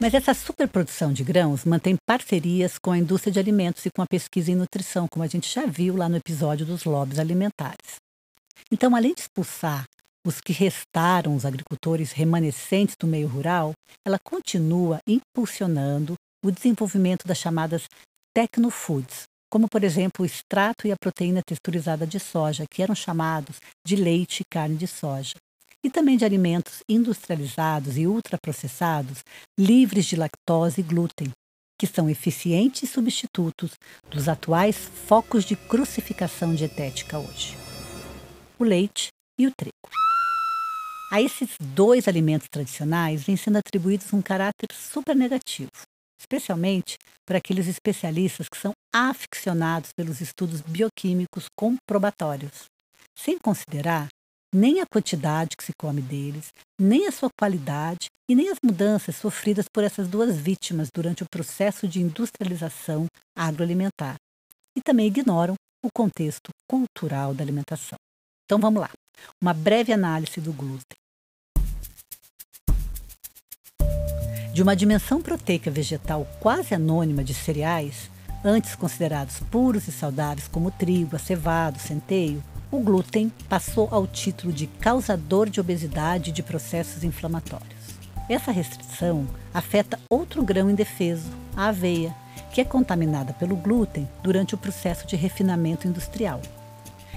Mas 0.00 0.14
essa 0.14 0.32
superprodução 0.32 1.12
de 1.12 1.22
grãos 1.22 1.66
mantém 1.66 1.96
parcerias 2.06 2.78
com 2.78 2.92
a 2.92 2.98
indústria 2.98 3.30
de 3.30 3.38
alimentos 3.38 3.84
e 3.84 3.90
com 3.90 4.00
a 4.00 4.06
pesquisa 4.06 4.50
em 4.50 4.54
nutrição, 4.54 5.06
como 5.06 5.22
a 5.22 5.26
gente 5.26 5.52
já 5.52 5.66
viu 5.66 5.94
lá 5.94 6.08
no 6.08 6.16
episódio 6.16 6.64
dos 6.64 6.84
lobbies 6.84 7.18
alimentares. 7.18 7.96
Então, 8.72 8.96
além 8.96 9.12
de 9.12 9.20
expulsar 9.20 9.84
os 10.26 10.40
que 10.40 10.52
restaram 10.52 11.36
os 11.36 11.44
agricultores 11.44 12.12
remanescentes 12.12 12.96
do 12.98 13.06
meio 13.06 13.28
rural, 13.28 13.72
ela 14.06 14.18
continua 14.18 14.98
impulsionando 15.06 16.14
o 16.42 16.50
desenvolvimento 16.50 17.26
das 17.26 17.36
chamadas 17.36 17.86
tecnofoods, 18.34 19.24
como 19.50 19.68
por 19.68 19.82
exemplo 19.84 20.22
o 20.22 20.26
extrato 20.26 20.86
e 20.86 20.92
a 20.92 20.96
proteína 20.96 21.42
texturizada 21.46 22.06
de 22.06 22.20
soja, 22.20 22.64
que 22.70 22.82
eram 22.82 22.94
chamados 22.94 23.60
de 23.86 23.96
leite 23.96 24.40
e 24.40 24.44
carne 24.50 24.76
de 24.76 24.86
soja, 24.86 25.36
e 25.82 25.90
também 25.90 26.16
de 26.16 26.24
alimentos 26.24 26.82
industrializados 26.88 27.96
e 27.96 28.06
ultraprocessados 28.06 29.22
livres 29.58 30.06
de 30.06 30.16
lactose 30.16 30.80
e 30.80 30.84
glúten, 30.84 31.30
que 31.78 31.86
são 31.86 32.10
eficientes 32.10 32.90
substitutos 32.90 33.72
dos 34.10 34.28
atuais 34.28 34.76
focos 34.76 35.44
de 35.44 35.54
crucificação 35.54 36.54
dietética 36.54 37.18
hoje: 37.18 37.56
o 38.58 38.64
leite 38.64 39.08
e 39.38 39.46
o 39.46 39.52
trigo. 39.56 39.72
A 41.10 41.22
esses 41.22 41.48
dois 41.58 42.06
alimentos 42.06 42.48
tradicionais 42.50 43.22
vem 43.22 43.36
sendo 43.36 43.56
atribuídos 43.56 44.12
um 44.12 44.20
caráter 44.20 44.68
super 44.74 45.16
negativo, 45.16 45.70
especialmente 46.18 46.96
por 47.26 47.36
aqueles 47.36 47.66
especialistas 47.66 48.48
que 48.48 48.56
são 48.56 48.72
aficionados 48.94 49.90
pelos 49.96 50.20
estudos 50.20 50.60
bioquímicos 50.60 51.46
comprobatórios, 51.56 52.64
sem 53.16 53.38
considerar 53.38 54.08
nem 54.54 54.80
a 54.80 54.86
quantidade 54.90 55.56
que 55.56 55.64
se 55.64 55.72
come 55.78 56.00
deles, 56.00 56.52
nem 56.80 57.06
a 57.06 57.12
sua 57.12 57.28
qualidade 57.38 58.08
e 58.30 58.34
nem 58.34 58.48
as 58.48 58.58
mudanças 58.62 59.16
sofridas 59.16 59.66
por 59.72 59.84
essas 59.84 60.08
duas 60.08 60.36
vítimas 60.36 60.88
durante 60.94 61.22
o 61.22 61.26
processo 61.30 61.86
de 61.86 62.00
industrialização 62.00 63.06
agroalimentar. 63.36 64.16
E 64.76 64.80
também 64.82 65.06
ignoram 65.06 65.54
o 65.84 65.88
contexto 65.94 66.50
cultural 66.68 67.34
da 67.34 67.44
alimentação. 67.44 67.96
Então 68.44 68.58
vamos 68.58 68.80
lá. 68.80 68.90
Uma 69.42 69.52
breve 69.52 69.92
análise 69.92 70.40
do 70.40 70.52
glúten. 70.52 70.97
De 74.58 74.62
uma 74.64 74.74
dimensão 74.74 75.22
proteica 75.22 75.70
vegetal 75.70 76.26
quase 76.40 76.74
anônima 76.74 77.22
de 77.22 77.32
cereais, 77.32 78.10
antes 78.44 78.74
considerados 78.74 79.38
puros 79.38 79.86
e 79.86 79.92
saudáveis 79.92 80.48
como 80.48 80.72
trigo, 80.72 81.14
a 81.14 81.18
cevada, 81.20 81.76
o 81.76 81.80
centeio, 81.80 82.42
o 82.68 82.80
glúten 82.80 83.32
passou 83.48 83.86
ao 83.92 84.04
título 84.04 84.52
de 84.52 84.66
causador 84.66 85.48
de 85.48 85.60
obesidade 85.60 86.30
e 86.30 86.32
de 86.32 86.42
processos 86.42 87.04
inflamatórios. 87.04 87.68
Essa 88.28 88.50
restrição 88.50 89.28
afeta 89.54 89.96
outro 90.10 90.42
grão 90.42 90.68
indefeso, 90.68 91.30
a 91.56 91.68
aveia, 91.68 92.12
que 92.52 92.60
é 92.60 92.64
contaminada 92.64 93.32
pelo 93.34 93.54
glúten 93.54 94.08
durante 94.24 94.56
o 94.56 94.58
processo 94.58 95.06
de 95.06 95.14
refinamento 95.14 95.86
industrial. 95.86 96.42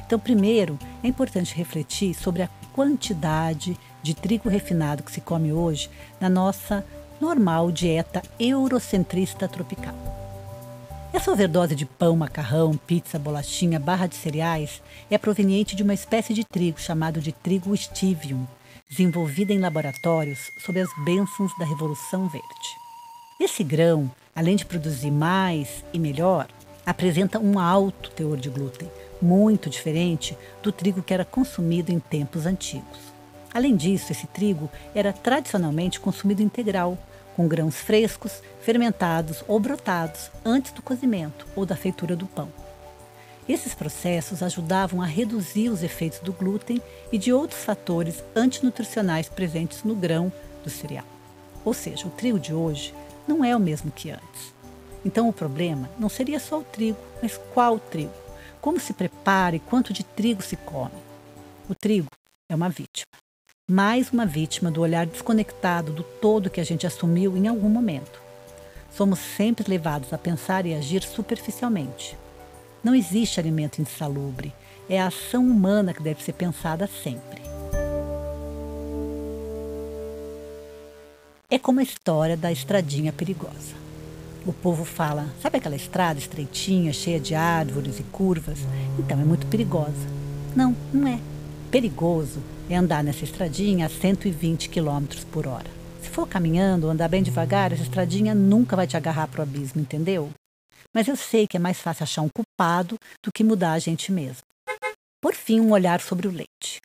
Então, 0.06 0.20
primeiro, 0.20 0.78
é 1.04 1.08
importante 1.08 1.56
refletir 1.56 2.14
sobre 2.14 2.44
a 2.44 2.50
quantidade 2.72 3.76
de 4.04 4.14
trigo 4.14 4.48
refinado 4.48 5.02
que 5.02 5.12
se 5.12 5.22
come 5.22 5.52
hoje 5.52 5.90
na 6.20 6.30
nossa 6.30 6.86
normal 7.22 7.72
dieta 7.72 8.24
eurocentrista 8.40 9.48
tropical. 9.48 9.94
Essa 11.14 11.32
overdose 11.32 11.76
de 11.76 11.86
pão, 11.86 12.16
macarrão, 12.16 12.76
pizza, 12.76 13.20
bolachinha, 13.20 13.80
barra 13.80 14.08
de 14.08 14.16
cereais 14.16 14.82
é 15.10 15.18
proveniente 15.20 15.76
de 15.76 15.84
uma 15.84 15.94
espécie 15.94 16.34
de 16.34 16.44
trigo 16.44 16.80
chamado 16.80 17.22
de 17.22 17.32
trigo 17.32 17.78
stivium, 17.78 18.48
desenvolvida 18.90 19.54
em 19.54 19.60
laboratórios 19.60 20.40
sob 20.66 20.80
as 20.82 20.90
bênçãos 21.06 21.52
da 21.60 21.66
Revolução 21.66 22.28
Verde. 22.28 22.48
Esse 23.40 23.64
grão, 23.64 24.10
além 24.36 24.56
de 24.56 24.66
produzir 24.66 25.12
mais 25.12 25.84
e 25.94 26.00
melhor, 26.00 26.48
apresenta 26.84 27.38
um 27.38 27.60
alto 27.60 28.10
teor 28.12 28.38
de 28.38 28.50
glúten, 28.50 28.90
muito 29.22 29.70
diferente 29.70 30.36
do 30.64 30.72
trigo 30.72 31.04
que 31.04 31.14
era 31.14 31.24
consumido 31.24 31.92
em 31.92 32.00
tempos 32.00 32.48
antigos. 32.48 33.12
Além 33.54 33.76
disso, 33.76 34.12
esse 34.12 34.26
trigo 34.28 34.70
era 34.96 35.14
tradicionalmente 35.14 36.00
consumido 36.00 36.42
integral, 36.42 36.98
com 37.36 37.48
grãos 37.48 37.76
frescos, 37.76 38.42
fermentados 38.62 39.44
ou 39.48 39.60
brotados 39.60 40.32
antes 40.44 40.72
do 40.72 40.82
cozimento 40.82 41.46
ou 41.56 41.66
da 41.66 41.76
feitura 41.76 42.16
do 42.16 42.26
pão. 42.26 42.50
Esses 43.48 43.74
processos 43.74 44.44
ajudavam 44.44 45.02
a 45.02 45.06
reduzir 45.06 45.70
os 45.70 45.84
efeitos 45.84 46.20
do 46.20 46.32
glúten 46.32 46.82
e 47.12 47.18
de 47.18 47.34
outros 47.34 47.64
fatores 47.64 48.24
antinutricionais 48.36 49.28
presentes 49.28 49.84
no 49.84 49.96
grão 49.96 50.32
do 50.64 50.70
cereal. 50.70 51.06
Ou 51.66 51.74
seja, 51.74 52.08
o 52.08 52.12
trigo 52.12 52.40
de 52.40 52.54
hoje 52.54 52.94
não 53.28 53.44
é 53.44 53.56
o 53.56 53.60
mesmo 53.60 53.92
que 53.92 54.12
antes. 54.12 54.54
Então 55.04 55.28
o 55.28 55.34
problema 55.34 55.90
não 55.98 56.10
seria 56.10 56.40
só 56.40 56.60
o 56.60 56.64
trigo, 56.64 56.98
mas 57.22 57.40
qual 57.54 57.80
trigo? 57.80 58.14
Como 58.62 58.80
se 58.80 58.94
prepara 58.94 59.56
e 59.56 59.60
quanto 59.60 59.92
de 59.92 60.04
trigo 60.04 60.42
se 60.44 60.56
come? 60.56 60.94
O 61.68 61.74
trigo 61.74 62.10
é 62.48 62.56
uma 62.56 62.70
vítima. 62.70 63.08
Mais 63.74 64.12
uma 64.12 64.26
vítima 64.26 64.70
do 64.70 64.82
olhar 64.82 65.06
desconectado 65.06 65.94
do 65.94 66.04
todo 66.04 66.50
que 66.50 66.60
a 66.60 66.64
gente 66.66 66.86
assumiu 66.86 67.38
em 67.38 67.48
algum 67.48 67.70
momento. 67.70 68.22
Somos 68.94 69.18
sempre 69.20 69.64
levados 69.66 70.12
a 70.12 70.18
pensar 70.18 70.66
e 70.66 70.74
agir 70.74 71.02
superficialmente. 71.04 72.18
Não 72.84 72.94
existe 72.94 73.40
alimento 73.40 73.82
insalubre. 73.82 74.54
É 74.90 75.00
a 75.00 75.08
ação 75.08 75.46
humana 75.46 75.94
que 75.94 76.04
deve 76.04 76.22
ser 76.22 76.34
pensada 76.34 76.86
sempre. 76.86 77.42
É 81.50 81.58
como 81.58 81.80
a 81.80 81.84
história 81.84 82.36
da 82.36 82.52
estradinha 82.52 83.14
perigosa. 83.14 83.74
O 84.46 84.52
povo 84.52 84.84
fala, 84.84 85.30
sabe 85.42 85.60
aquela 85.60 85.78
estrada 85.78 86.20
estreitinha, 86.20 86.92
cheia 86.92 87.22
de 87.22 87.36
árvores 87.36 88.02
e 88.02 88.04
curvas? 88.04 88.60
Então 89.00 89.18
é 89.18 89.24
muito 89.24 89.48
perigosa. 89.48 90.10
Não, 90.54 90.76
não 90.92 91.08
é. 91.08 91.22
Perigoso 91.72 92.42
é 92.74 92.78
andar 92.78 93.04
nessa 93.04 93.26
estradinha 93.26 93.86
a 93.86 93.90
120 93.90 94.70
km 94.70 95.06
por 95.32 95.46
hora. 95.46 95.70
Se 96.02 96.10
for 96.10 96.28
caminhando 96.28 96.90
andar 96.90 97.10
bem 97.10 97.22
devagar, 97.22 97.74
essa 97.74 97.84
estradinha 97.84 98.34
nunca 98.34 98.76
vai 98.76 98.88
te 98.88 98.96
agarrar 98.96 99.28
para 99.28 99.42
o 99.42 99.44
abismo, 99.44 99.82
entendeu? 99.82 100.32
Mas 100.96 101.08
eu 101.08 101.16
sei 101.16 101.48
que 101.48 101.58
é 101.58 101.60
mais 101.60 101.80
fácil 101.80 102.04
achar 102.04 102.22
um 102.22 102.30
culpado 102.30 102.98
do 103.24 103.32
que 103.32 103.44
mudar 103.44 103.74
a 103.74 103.80
gente 103.80 104.12
mesmo. 104.12 104.42
Por 105.22 105.36
fim, 105.36 105.60
um 105.60 105.72
olhar 105.72 106.02
sobre 106.02 106.28
o 106.28 106.32
leite. 106.32 106.80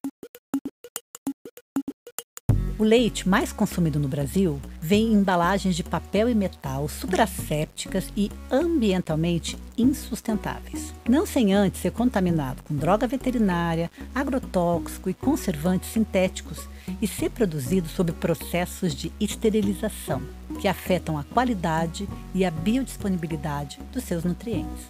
O 2.79 2.85
leite 2.85 3.27
mais 3.27 3.55
consumido 3.55 3.99
no 3.99 4.07
Brasil 4.07 4.61
vem 4.83 5.07
em 5.07 5.15
embalagens 5.15 5.75
de 5.75 5.83
papel 5.83 6.29
e 6.29 6.35
metal 6.35 6.87
suprassépticas 6.91 8.13
e 8.15 8.31
ambientalmente 8.51 9.57
insustentáveis. 9.79 10.93
Não 11.09 11.25
sem 11.25 11.55
antes 11.55 11.81
ser 11.81 11.93
contaminado 11.93 12.63
com 12.63 12.77
droga 12.77 13.07
veterinária, 13.07 13.91
agrotóxico 14.15 15.09
e 15.09 15.15
conservantes 15.15 15.89
sintéticos 15.89 16.69
e 17.01 17.09
ser 17.09 17.31
produzido 17.31 17.89
sob 17.89 18.13
processos 18.13 18.95
de 18.95 19.11
esterilização, 19.19 20.21
que 20.61 20.69
afetam 20.69 21.17
a 21.17 21.25
qualidade 21.25 22.07
e 22.35 22.45
a 22.45 22.51
biodisponibilidade 22.51 23.79
dos 23.91 24.05
seus 24.05 24.23
nutrientes. 24.23 24.85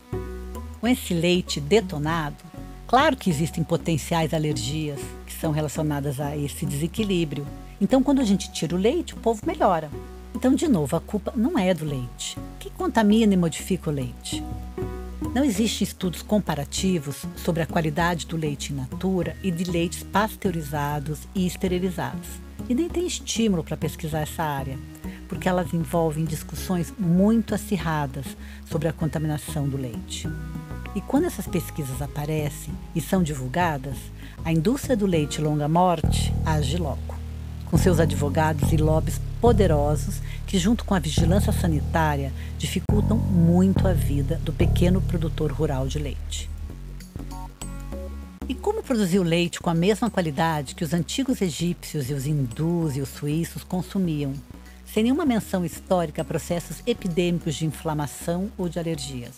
Com 0.81 0.89
esse 0.89 1.15
leite 1.15 1.61
detonado, 1.61 2.35
claro 2.89 3.17
que 3.17 3.31
existem 3.31 3.63
potenciais 3.63 4.35
alergias 4.35 4.99
que 5.25 5.33
são 5.33 5.53
relacionadas 5.53 6.19
a 6.19 6.37
esse 6.37 6.67
desequilíbrio 6.67 7.47
então, 7.81 8.03
quando 8.03 8.21
a 8.21 8.25
gente 8.25 8.51
tira 8.51 8.75
o 8.75 8.79
leite, 8.79 9.13
o 9.13 9.19
povo 9.19 9.43
melhora. 9.47 9.91
Então, 10.35 10.55
de 10.55 10.67
novo, 10.67 10.97
a 10.97 11.01
culpa 11.01 11.33
não 11.37 11.59
é 11.59 11.75
do 11.75 11.85
leite. 11.85 12.39
O 12.39 12.59
que 12.59 12.71
contamina 12.71 13.35
e 13.35 13.37
modifica 13.37 13.91
o 13.91 13.93
leite? 13.93 14.43
Não 15.35 15.45
existem 15.45 15.85
estudos 15.85 16.23
comparativos 16.23 17.27
sobre 17.37 17.63
a 17.63 17.67
qualidade 17.67 18.27
do 18.27 18.37
leite 18.37 18.73
in 18.73 18.77
natura 18.77 19.37
e 19.43 19.51
de 19.51 19.71
leites 19.71 20.03
pasteurizados 20.03 21.21
e 21.35 21.47
esterilizados. 21.47 22.29
E 22.67 22.75
nem 22.75 22.89
tem 22.89 23.07
estímulo 23.07 23.63
para 23.63 23.77
pesquisar 23.77 24.21
essa 24.21 24.43
área, 24.43 24.79
porque 25.29 25.49
elas 25.49 25.75
envolvem 25.75 26.25
discussões 26.25 26.93
muito 26.99 27.55
acirradas 27.55 28.25
sobre 28.65 28.89
a 28.89 28.93
contaminação 28.93 29.69
do 29.69 29.77
leite. 29.77 30.27
E 30.95 31.01
quando 31.03 31.27
essas 31.27 31.47
pesquisas 31.47 32.01
aparecem 32.01 32.73
e 32.95 33.03
são 33.03 33.23
divulgadas, 33.23 33.99
a 34.43 34.51
indústria 34.51 34.97
do 34.97 35.05
leite 35.05 35.43
longa-morte 35.43 36.33
age 36.47 36.79
logo 36.79 37.16
com 37.67 37.77
seus 37.77 38.01
advogados 38.01 38.73
e 38.73 38.77
lobbies 38.77 39.21
poderosos 39.41 40.21
que, 40.47 40.59
junto 40.59 40.85
com 40.85 40.95
a 40.95 40.99
vigilância 40.99 41.53
sanitária, 41.53 42.33
dificultam 42.59 43.19
muito 43.19 43.87
a 43.87 43.93
vida 43.93 44.41
do 44.43 44.53
pequeno 44.53 45.01
produtor 45.01 45.53
rural 45.53 45.87
de 45.87 45.99
leite. 45.99 46.49
E 48.49 48.55
como 48.55 48.83
produzir 48.83 49.19
o 49.19 49.25
leite 49.25 49.61
com 49.61 49.69
a 49.69 49.75
mesma 49.75 50.09
qualidade 50.09 50.75
que 50.75 50.85
os 50.85 50.95
antigos 50.95 51.43
egípcios 51.43 52.09
e 52.09 52.15
os 52.15 52.27
hindus 52.27 52.97
e 52.97 53.01
os 53.01 53.09
suíços 53.09 53.65
consumiam, 53.65 54.35
sem 54.87 55.03
nenhuma 55.03 55.27
menção 55.27 55.65
histórica 55.65 56.23
a 56.23 56.25
processos 56.25 56.83
epidêmicos 56.87 57.57
de 57.57 57.67
inflamação 57.67 58.51
ou 58.57 58.69
de 58.69 58.79
alergias? 58.79 59.35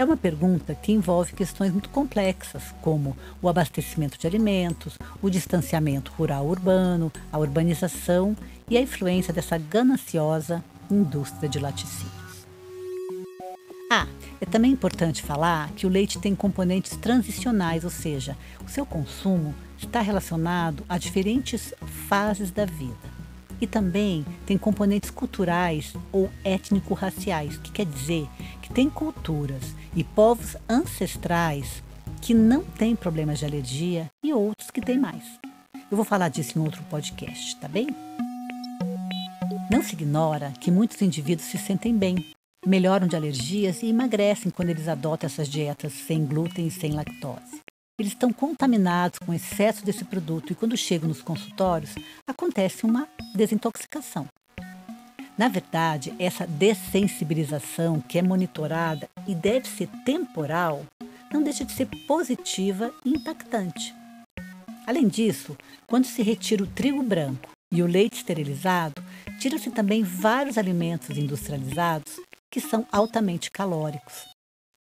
É 0.00 0.04
uma 0.04 0.16
pergunta 0.16 0.74
que 0.74 0.92
envolve 0.92 1.34
questões 1.34 1.70
muito 1.70 1.90
complexas, 1.90 2.74
como 2.80 3.14
o 3.42 3.50
abastecimento 3.50 4.18
de 4.18 4.26
alimentos, 4.26 4.96
o 5.20 5.28
distanciamento 5.28 6.10
rural-urbano, 6.12 7.12
a 7.30 7.36
urbanização 7.36 8.34
e 8.66 8.78
a 8.78 8.80
influência 8.80 9.30
dessa 9.30 9.58
gananciosa 9.58 10.64
indústria 10.90 11.50
de 11.50 11.58
laticínios. 11.58 12.46
Ah, 13.92 14.06
é 14.40 14.46
também 14.46 14.72
importante 14.72 15.22
falar 15.22 15.70
que 15.72 15.84
o 15.84 15.90
leite 15.90 16.18
tem 16.18 16.34
componentes 16.34 16.96
transicionais, 16.96 17.84
ou 17.84 17.90
seja, 17.90 18.38
o 18.64 18.70
seu 18.70 18.86
consumo 18.86 19.54
está 19.76 20.00
relacionado 20.00 20.82
a 20.88 20.96
diferentes 20.96 21.74
fases 22.08 22.50
da 22.50 22.64
vida 22.64 23.09
e 23.60 23.66
também 23.66 24.24
tem 24.46 24.56
componentes 24.56 25.10
culturais 25.10 25.94
ou 26.12 26.30
étnico-raciais, 26.44 27.56
que 27.58 27.70
quer 27.70 27.86
dizer 27.86 28.28
que 28.62 28.72
tem 28.72 28.88
culturas 28.88 29.74
e 29.94 30.02
povos 30.02 30.56
ancestrais 30.68 31.82
que 32.20 32.34
não 32.34 32.62
têm 32.62 32.96
problemas 32.96 33.38
de 33.38 33.44
alergia 33.44 34.10
e 34.24 34.32
outros 34.32 34.70
que 34.70 34.80
têm 34.80 34.98
mais. 34.98 35.24
Eu 35.90 35.96
vou 35.96 36.04
falar 36.04 36.28
disso 36.28 36.58
em 36.58 36.62
outro 36.62 36.82
podcast, 36.84 37.56
tá 37.56 37.68
bem? 37.68 37.88
Não 39.70 39.82
se 39.82 39.94
ignora 39.94 40.52
que 40.60 40.70
muitos 40.70 41.00
indivíduos 41.02 41.48
se 41.48 41.58
sentem 41.58 41.96
bem, 41.96 42.16
melhoram 42.66 43.06
de 43.06 43.16
alergias 43.16 43.82
e 43.82 43.86
emagrecem 43.86 44.50
quando 44.50 44.70
eles 44.70 44.88
adotam 44.88 45.26
essas 45.26 45.48
dietas 45.48 45.92
sem 45.92 46.24
glúten 46.24 46.66
e 46.66 46.70
sem 46.70 46.92
lactose 46.92 47.69
eles 48.00 48.12
estão 48.12 48.32
contaminados 48.32 49.18
com 49.18 49.34
excesso 49.34 49.84
desse 49.84 50.04
produto 50.04 50.52
e 50.52 50.54
quando 50.54 50.76
chegam 50.76 51.08
nos 51.08 51.20
consultórios 51.20 51.94
acontece 52.26 52.86
uma 52.86 53.06
desintoxicação. 53.34 54.26
Na 55.36 55.48
verdade, 55.48 56.14
essa 56.18 56.46
dessensibilização 56.46 58.00
que 58.00 58.18
é 58.18 58.22
monitorada 58.22 59.08
e 59.26 59.34
deve 59.34 59.68
ser 59.68 59.86
temporal, 60.04 60.84
não 61.32 61.42
deixa 61.42 61.64
de 61.64 61.72
ser 61.72 61.86
positiva 62.06 62.90
e 63.04 63.10
impactante. 63.10 63.94
Além 64.86 65.06
disso, 65.06 65.56
quando 65.86 66.06
se 66.06 66.22
retira 66.22 66.64
o 66.64 66.66
trigo 66.66 67.02
branco 67.02 67.50
e 67.72 67.82
o 67.82 67.86
leite 67.86 68.16
esterilizado, 68.16 69.02
tira-se 69.38 69.70
também 69.70 70.02
vários 70.02 70.56
alimentos 70.56 71.16
industrializados 71.16 72.18
que 72.50 72.60
são 72.60 72.86
altamente 72.90 73.50
calóricos. 73.50 74.29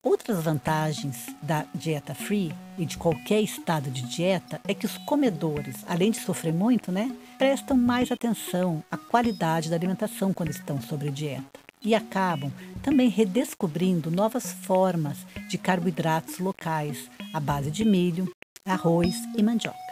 Outras 0.10 0.42
vantagens 0.42 1.36
da 1.42 1.66
dieta 1.76 2.16
free 2.16 2.56
e 2.78 2.86
de 2.86 2.98
qualquer 2.98 3.42
estado 3.42 3.92
de 3.92 4.04
dieta 4.04 4.62
é 4.66 4.74
que 4.74 4.86
os 4.86 4.98
comedores, 5.00 5.84
além 5.86 6.12
de 6.12 6.22
sofrer 6.22 6.54
muito, 6.54 6.94
né, 6.94 7.14
prestam 7.38 7.76
mais 7.76 8.10
atenção 8.10 8.82
à 8.90 8.96
qualidade 8.96 9.70
da 9.70 9.76
alimentação 9.76 10.34
quando 10.34 10.50
estão 10.50 10.82
sobre 10.82 11.12
dieta 11.12 11.60
e 11.84 11.94
acabam 11.94 12.50
também 12.82 13.10
redescobrindo 13.10 14.10
novas 14.10 14.50
formas 14.50 15.18
de 15.50 15.58
carboidratos 15.58 16.40
locais 16.40 17.10
à 17.34 17.40
base 17.42 17.70
de 17.70 17.84
milho, 17.84 18.34
arroz 18.66 19.14
e 19.38 19.44
mandioca. 19.44 19.87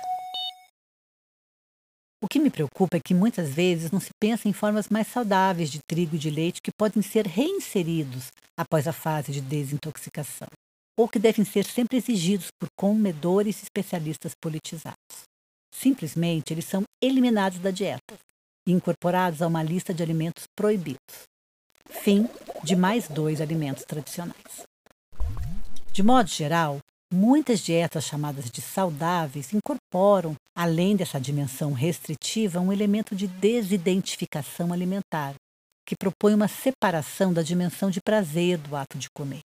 O 2.26 2.28
que 2.28 2.40
me 2.40 2.50
preocupa 2.50 2.98
é 2.98 3.00
que 3.00 3.14
muitas 3.14 3.50
vezes 3.50 3.92
não 3.92 4.00
se 4.00 4.10
pensa 4.20 4.50
em 4.50 4.52
formas 4.52 4.90
mais 4.90 5.06
saudáveis 5.06 5.70
de 5.70 5.78
trigo 5.88 6.16
e 6.16 6.18
de 6.18 6.32
leite 6.32 6.60
que 6.60 6.72
podem 6.76 7.00
ser 7.04 7.28
reinseridos 7.28 8.32
após 8.58 8.88
a 8.88 8.92
fase 8.92 9.32
de 9.32 9.40
desintoxicação, 9.40 10.48
ou 10.98 11.08
que 11.08 11.20
devem 11.20 11.46
ser 11.46 11.66
sempre 11.66 11.98
exigidos 11.98 12.48
por 12.60 12.68
comedores 12.76 13.60
e 13.60 13.66
especialistas 13.66 14.32
politizados. 14.42 14.96
Simplesmente 15.72 16.52
eles 16.52 16.66
são 16.66 16.82
eliminados 17.00 17.60
da 17.60 17.70
dieta 17.70 18.16
e 18.68 18.72
incorporados 18.72 19.44
a 19.44 19.48
uma 19.48 19.62
lista 19.62 19.94
de 19.94 20.02
alimentos 20.02 20.46
proibidos. 20.58 21.28
Fim 21.88 22.28
de 22.64 22.76
mais 22.76 23.08
dois 23.08 23.40
alimentos 23.40 23.84
tradicionais. 23.86 24.66
De 25.94 26.02
modo 26.02 26.28
geral, 26.28 26.80
Muitas 27.18 27.62
dietas 27.62 28.04
chamadas 28.04 28.52
de 28.52 28.62
saudáveis 28.62 29.54
incorporam, 29.54 30.36
além 30.54 30.98
dessa 30.98 31.18
dimensão 31.18 31.72
restritiva, 31.72 32.60
um 32.60 32.74
elemento 32.74 33.16
de 33.16 33.26
desidentificação 33.26 34.74
alimentar, 34.74 35.34
que 35.88 35.96
propõe 35.96 36.34
uma 36.34 36.50
separação 36.50 37.32
da 37.32 37.42
dimensão 37.42 37.90
de 37.90 38.02
prazer 38.02 38.58
do 38.58 38.76
ato 38.76 38.98
de 38.98 39.08
comer. 39.16 39.40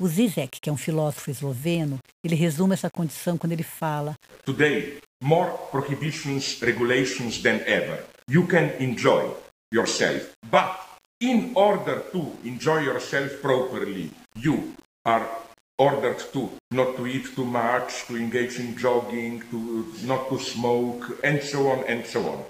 O 0.00 0.06
Zizek, 0.06 0.60
que 0.60 0.70
é 0.70 0.72
um 0.72 0.76
filósofo 0.76 1.28
esloveno, 1.28 1.98
ele 2.22 2.36
resume 2.36 2.74
essa 2.74 2.88
condição 2.88 3.36
quando 3.36 3.54
ele 3.54 3.64
fala: 3.64 4.14
Today, 4.44 5.00
more 5.20 5.50
prohibitions, 5.72 6.60
regulations 6.60 7.42
than 7.42 7.56
ever. 7.66 8.04
You 8.30 8.46
can 8.46 8.70
enjoy 8.78 9.34
yourself. 9.74 10.30
But 10.48 10.78
in 11.20 11.50
order 11.56 12.08
to 12.12 12.36
enjoy 12.44 12.84
yourself 12.84 13.40
properly, 13.42 14.12
you 14.36 14.74
are 15.04 15.26
ordered 15.78 16.18
to 16.32 16.50
not 16.70 16.96
to 16.96 17.06
eat 17.06 17.34
too 17.34 17.44
much, 17.44 18.06
to 18.06 18.16
engage 18.16 18.58
in 18.58 18.76
jogging, 18.76 19.42
to 19.50 19.86
not 20.04 20.28
to 20.28 20.38
smoke, 20.38 21.18
and 21.22 21.42
so 21.42 21.68
on 21.68 21.84
and 21.88 22.04
so 22.06 22.20
on. 22.20 22.44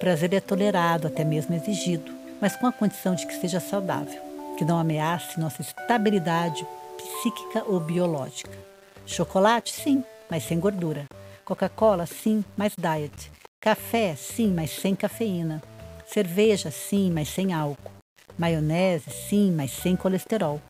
Prazer 0.00 0.32
é 0.32 0.40
tolerado, 0.40 1.06
até 1.08 1.24
mesmo 1.24 1.54
exigido, 1.54 2.10
mas 2.40 2.56
com 2.56 2.66
a 2.66 2.72
condição 2.72 3.14
de 3.14 3.26
que 3.26 3.34
seja 3.34 3.60
saudável, 3.60 4.20
que 4.56 4.64
não 4.64 4.78
ameace 4.78 5.38
nossa 5.38 5.60
estabilidade 5.60 6.66
psíquica 6.96 7.64
ou 7.66 7.78
biológica. 7.78 8.56
Chocolate, 9.04 9.72
sim, 9.72 10.02
mas 10.30 10.44
sem 10.44 10.58
gordura. 10.58 11.04
Coca-Cola, 11.44 12.06
sim, 12.06 12.42
mas 12.56 12.72
diet. 12.78 13.30
Café, 13.60 14.14
sim, 14.16 14.54
mas 14.54 14.70
sem 14.70 14.94
cafeína. 14.94 15.62
Cerveja, 16.06 16.70
sim, 16.70 17.10
mas 17.12 17.28
sem 17.28 17.52
álcool. 17.52 17.99
Maionese, 18.38 19.10
sim, 19.10 19.52
mas 19.52 19.70
sem 19.70 19.96
colesterol. 19.96 20.60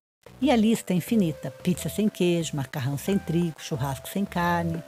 E 0.40 0.50
a 0.50 0.56
lista 0.56 0.92
é 0.92 0.96
infinita: 0.96 1.50
pizza 1.50 1.88
sem 1.88 2.08
queijo, 2.08 2.56
macarrão 2.56 2.96
sem 2.96 3.18
trigo, 3.18 3.60
churrasco 3.60 4.08
sem 4.08 4.24
carne. 4.24 4.82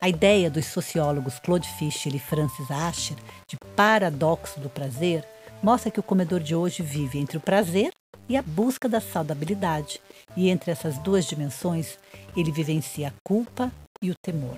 A 0.00 0.08
ideia 0.08 0.50
dos 0.50 0.66
sociólogos 0.66 1.38
Claude 1.38 1.68
Fischel 1.78 2.14
e 2.14 2.18
Francis 2.18 2.70
Asher 2.70 3.16
de 3.48 3.56
paradoxo 3.74 4.60
do 4.60 4.68
prazer 4.68 5.24
mostra 5.62 5.90
que 5.90 5.98
o 5.98 6.02
comedor 6.02 6.40
de 6.40 6.54
hoje 6.54 6.82
vive 6.82 7.18
entre 7.18 7.38
o 7.38 7.40
prazer 7.40 7.90
e 8.28 8.36
a 8.36 8.42
busca 8.42 8.88
da 8.88 9.00
saudabilidade, 9.00 10.00
e 10.36 10.48
entre 10.48 10.70
essas 10.70 10.98
duas 10.98 11.24
dimensões 11.24 11.98
ele 12.36 12.52
vivencia 12.52 13.08
a 13.08 13.12
culpa 13.26 13.72
e 14.02 14.10
o 14.10 14.14
temor. 14.22 14.56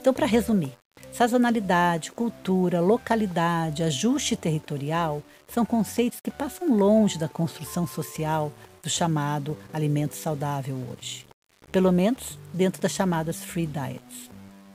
Então, 0.00 0.14
para 0.14 0.26
resumir, 0.26 0.72
sazonalidade, 1.16 2.12
cultura, 2.12 2.78
localidade, 2.78 3.82
ajuste 3.82 4.36
territorial 4.36 5.22
são 5.48 5.64
conceitos 5.64 6.20
que 6.20 6.30
passam 6.30 6.76
longe 6.76 7.18
da 7.18 7.26
construção 7.26 7.86
social 7.86 8.52
do 8.82 8.90
chamado 8.90 9.56
alimento 9.72 10.14
saudável 10.14 10.76
hoje, 10.76 11.26
pelo 11.72 11.90
menos 11.90 12.38
dentro 12.52 12.82
das 12.82 12.92
chamadas 12.92 13.42
free 13.42 13.66
diets. 13.66 14.30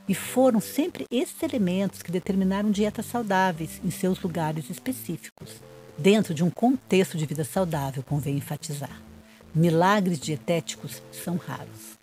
E 0.10 0.16
foram 0.16 0.60
sempre 0.60 1.06
esses 1.12 1.44
elementos 1.44 2.02
que 2.02 2.12
determinaram 2.12 2.72
dietas 2.72 3.06
saudáveis 3.06 3.80
em 3.86 3.92
seus 3.92 4.20
lugares 4.20 4.68
específicos, 4.68 5.62
dentro 5.96 6.34
de 6.34 6.44
um 6.44 6.50
contexto 6.50 7.20
de 7.20 7.26
vida 7.28 7.44
saudável, 7.44 8.02
convém 8.02 8.38
enfatizar. 8.38 9.00
Milagres 9.54 10.20
dietéticos 10.20 11.04
são 11.12 11.38
raros. 11.38 12.00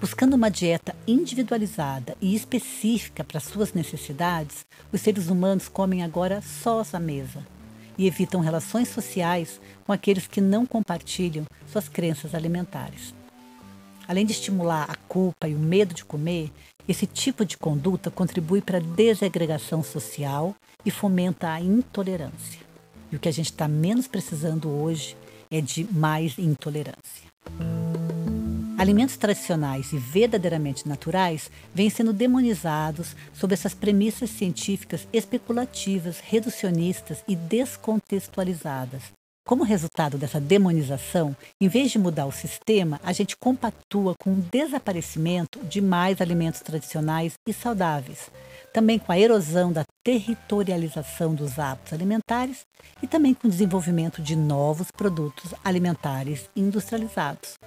Buscando 0.00 0.32
uma 0.32 0.50
dieta 0.50 0.96
individualizada 1.06 2.16
e 2.22 2.34
específica 2.34 3.22
para 3.22 3.38
suas 3.38 3.74
necessidades, 3.74 4.64
os 4.90 5.02
seres 5.02 5.28
humanos 5.28 5.68
comem 5.68 6.02
agora 6.02 6.40
sós 6.40 6.94
à 6.94 6.98
mesa 6.98 7.46
e 7.98 8.06
evitam 8.06 8.40
relações 8.40 8.88
sociais 8.88 9.60
com 9.84 9.92
aqueles 9.92 10.26
que 10.26 10.40
não 10.40 10.64
compartilham 10.64 11.44
suas 11.70 11.86
crenças 11.86 12.34
alimentares. 12.34 13.14
Além 14.08 14.24
de 14.24 14.32
estimular 14.32 14.86
a 14.88 14.94
culpa 14.94 15.46
e 15.46 15.54
o 15.54 15.58
medo 15.58 15.92
de 15.92 16.02
comer, 16.02 16.50
esse 16.88 17.06
tipo 17.06 17.44
de 17.44 17.58
conduta 17.58 18.10
contribui 18.10 18.62
para 18.62 18.78
a 18.78 18.80
desagregação 18.80 19.82
social 19.82 20.56
e 20.82 20.90
fomenta 20.90 21.50
a 21.50 21.60
intolerância. 21.60 22.60
E 23.12 23.16
o 23.16 23.18
que 23.18 23.28
a 23.28 23.32
gente 23.32 23.50
está 23.50 23.68
menos 23.68 24.08
precisando 24.08 24.70
hoje 24.70 25.14
é 25.50 25.60
de 25.60 25.84
mais 25.92 26.38
intolerância. 26.38 27.29
Alimentos 28.80 29.18
tradicionais 29.18 29.92
e 29.92 29.98
verdadeiramente 29.98 30.88
naturais 30.88 31.50
vêm 31.74 31.90
sendo 31.90 32.14
demonizados 32.14 33.14
sob 33.34 33.52
essas 33.52 33.74
premissas 33.74 34.30
científicas 34.30 35.06
especulativas, 35.12 36.18
reducionistas 36.18 37.22
e 37.28 37.36
descontextualizadas. 37.36 39.02
Como 39.46 39.64
resultado 39.64 40.16
dessa 40.16 40.40
demonização, 40.40 41.36
em 41.60 41.68
vez 41.68 41.90
de 41.90 41.98
mudar 41.98 42.24
o 42.24 42.32
sistema, 42.32 42.98
a 43.04 43.12
gente 43.12 43.36
compactua 43.36 44.14
com 44.18 44.32
o 44.32 44.42
desaparecimento 44.50 45.62
de 45.62 45.82
mais 45.82 46.18
alimentos 46.22 46.60
tradicionais 46.62 47.34
e 47.46 47.52
saudáveis, 47.52 48.30
também 48.72 48.98
com 48.98 49.12
a 49.12 49.18
erosão 49.18 49.70
da 49.70 49.84
territorialização 50.02 51.34
dos 51.34 51.58
hábitos 51.58 51.92
alimentares 51.92 52.64
e 53.02 53.06
também 53.06 53.34
com 53.34 53.46
o 53.46 53.50
desenvolvimento 53.50 54.22
de 54.22 54.34
novos 54.34 54.90
produtos 54.90 55.52
alimentares 55.62 56.48
industrializados. 56.56 57.58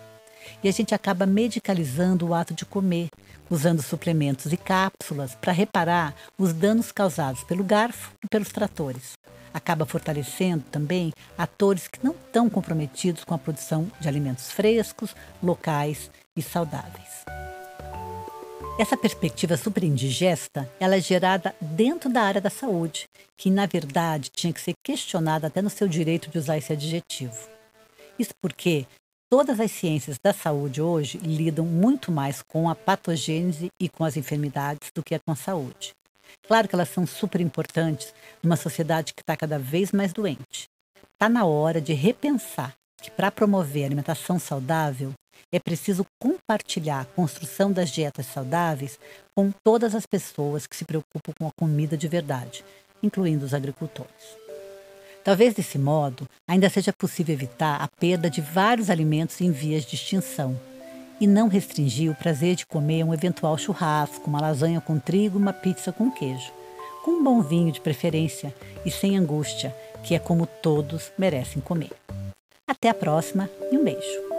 E 0.64 0.70
a 0.70 0.72
gente 0.72 0.96
acaba 0.96 1.26
medicalizando 1.26 2.28
o 2.28 2.34
ato 2.34 2.54
de 2.54 2.66
comer, 2.66 3.10
usando 3.50 3.82
suplementos 3.82 4.52
e 4.52 4.58
cápsulas 4.58 5.36
para 5.36 5.54
reparar 5.54 6.16
os 6.38 6.54
danos 6.54 6.92
causados 6.92 7.44
pelo 7.44 7.64
garfo 7.64 8.12
e 8.24 8.28
pelos 8.28 8.50
tratores. 8.50 9.14
Acaba 9.54 9.86
fortalecendo 9.86 10.64
também 10.72 11.14
atores 11.38 11.88
que 11.88 12.04
não 12.04 12.14
estão 12.14 12.50
comprometidos 12.50 13.24
com 13.24 13.36
a 13.36 13.38
produção 13.38 13.92
de 14.00 14.08
alimentos 14.08 14.52
frescos, 14.52 15.16
locais 15.42 16.10
e 16.36 16.42
saudáveis. 16.42 17.24
Essa 18.80 18.98
perspectiva 18.98 19.56
superindigesta 19.56 20.68
ela 20.80 20.96
é 20.96 21.00
gerada 21.00 21.56
dentro 21.62 22.10
da 22.10 22.24
área 22.24 22.42
da 22.42 22.50
saúde, 22.50 23.08
que 23.38 23.52
na 23.52 23.68
verdade 23.68 24.32
tinha 24.32 24.52
que 24.52 24.60
ser 24.60 24.74
questionada 24.84 25.46
até 25.46 25.62
no 25.62 25.70
seu 25.70 25.88
direito 25.88 26.28
de 26.32 26.40
usar 26.40 26.58
esse 26.58 26.74
adjetivo. 26.74 27.38
Isso 28.18 28.34
porque 28.42 28.88
Todas 29.30 29.60
as 29.60 29.72
ciências 29.72 30.18
da 30.24 30.32
saúde 30.32 30.82
hoje 30.82 31.18
lidam 31.18 31.66
muito 31.66 32.12
mais 32.12 32.42
com 32.42 32.70
a 32.70 32.76
patogênese 32.76 33.70
e 33.82 33.90
com 33.90 34.04
as 34.06 34.16
enfermidades 34.16 34.92
do 34.94 35.04
que 35.04 35.18
com 35.20 35.32
a 35.32 35.36
saúde. 35.36 35.94
Claro 36.48 36.68
que 36.68 36.76
elas 36.76 36.90
são 36.90 37.06
super 37.06 37.42
importantes 37.42 38.14
numa 38.42 38.56
sociedade 38.56 39.14
que 39.14 39.22
está 39.22 39.36
cada 39.36 39.58
vez 39.58 39.92
mais 39.92 40.14
doente. 40.14 40.68
Está 41.14 41.30
na 41.30 41.46
hora 41.46 41.82
de 41.82 41.94
repensar 41.94 42.74
que 43.02 43.10
para 43.12 43.32
promover 43.32 43.84
a 43.84 43.86
alimentação 43.88 44.38
saudável 44.38 45.14
é 45.52 45.60
preciso 45.60 46.06
compartilhar 46.20 47.02
a 47.02 47.06
construção 47.06 47.72
das 47.72 47.90
dietas 47.92 48.26
saudáveis 48.26 49.00
com 49.36 49.52
todas 49.64 49.94
as 49.94 50.06
pessoas 50.06 50.66
que 50.66 50.76
se 50.76 50.86
preocupam 50.86 51.34
com 51.38 51.48
a 51.48 51.52
comida 51.58 51.98
de 51.98 52.08
verdade, 52.08 52.64
incluindo 53.02 53.46
os 53.46 53.54
agricultores. 53.54 54.43
Talvez 55.24 55.54
desse 55.54 55.78
modo 55.78 56.28
ainda 56.48 56.70
seja 56.70 56.92
possível 56.92 57.34
evitar 57.34 57.82
a 57.82 57.88
perda 57.88 58.30
de 58.30 58.42
vários 58.42 58.90
alimentos 58.90 59.40
em 59.40 59.52
vias 59.52 59.86
de 59.86 59.96
extinção 59.96 60.60
e 61.20 61.26
não 61.26 61.48
restringir 61.48 62.12
o 62.12 62.16
prazer 62.16 62.56
de 62.56 62.66
comer 62.66 63.04
um 63.06 63.14
eventual 63.14 63.58
churrasco, 63.58 64.30
uma 64.30 64.42
lasanha 64.42 64.82
com 64.82 65.00
trigo, 65.00 65.38
uma 65.38 65.54
pizza 65.54 65.94
com 65.94 66.12
queijo, 66.12 66.52
com 67.06 67.12
um 67.12 67.24
bom 67.24 67.42
vinho 67.42 67.72
de 67.72 67.80
preferência 67.80 68.54
e 68.86 68.92
sem 68.92 69.18
angústia, 69.18 69.74
que 70.04 70.14
é 70.14 70.20
como 70.20 70.46
todos 70.46 71.12
merecem 71.18 71.62
comer. 71.62 71.92
Até 72.68 72.90
a 72.90 72.94
próxima 72.94 73.50
e 73.72 73.78
um 73.78 73.84
beijo! 73.84 74.33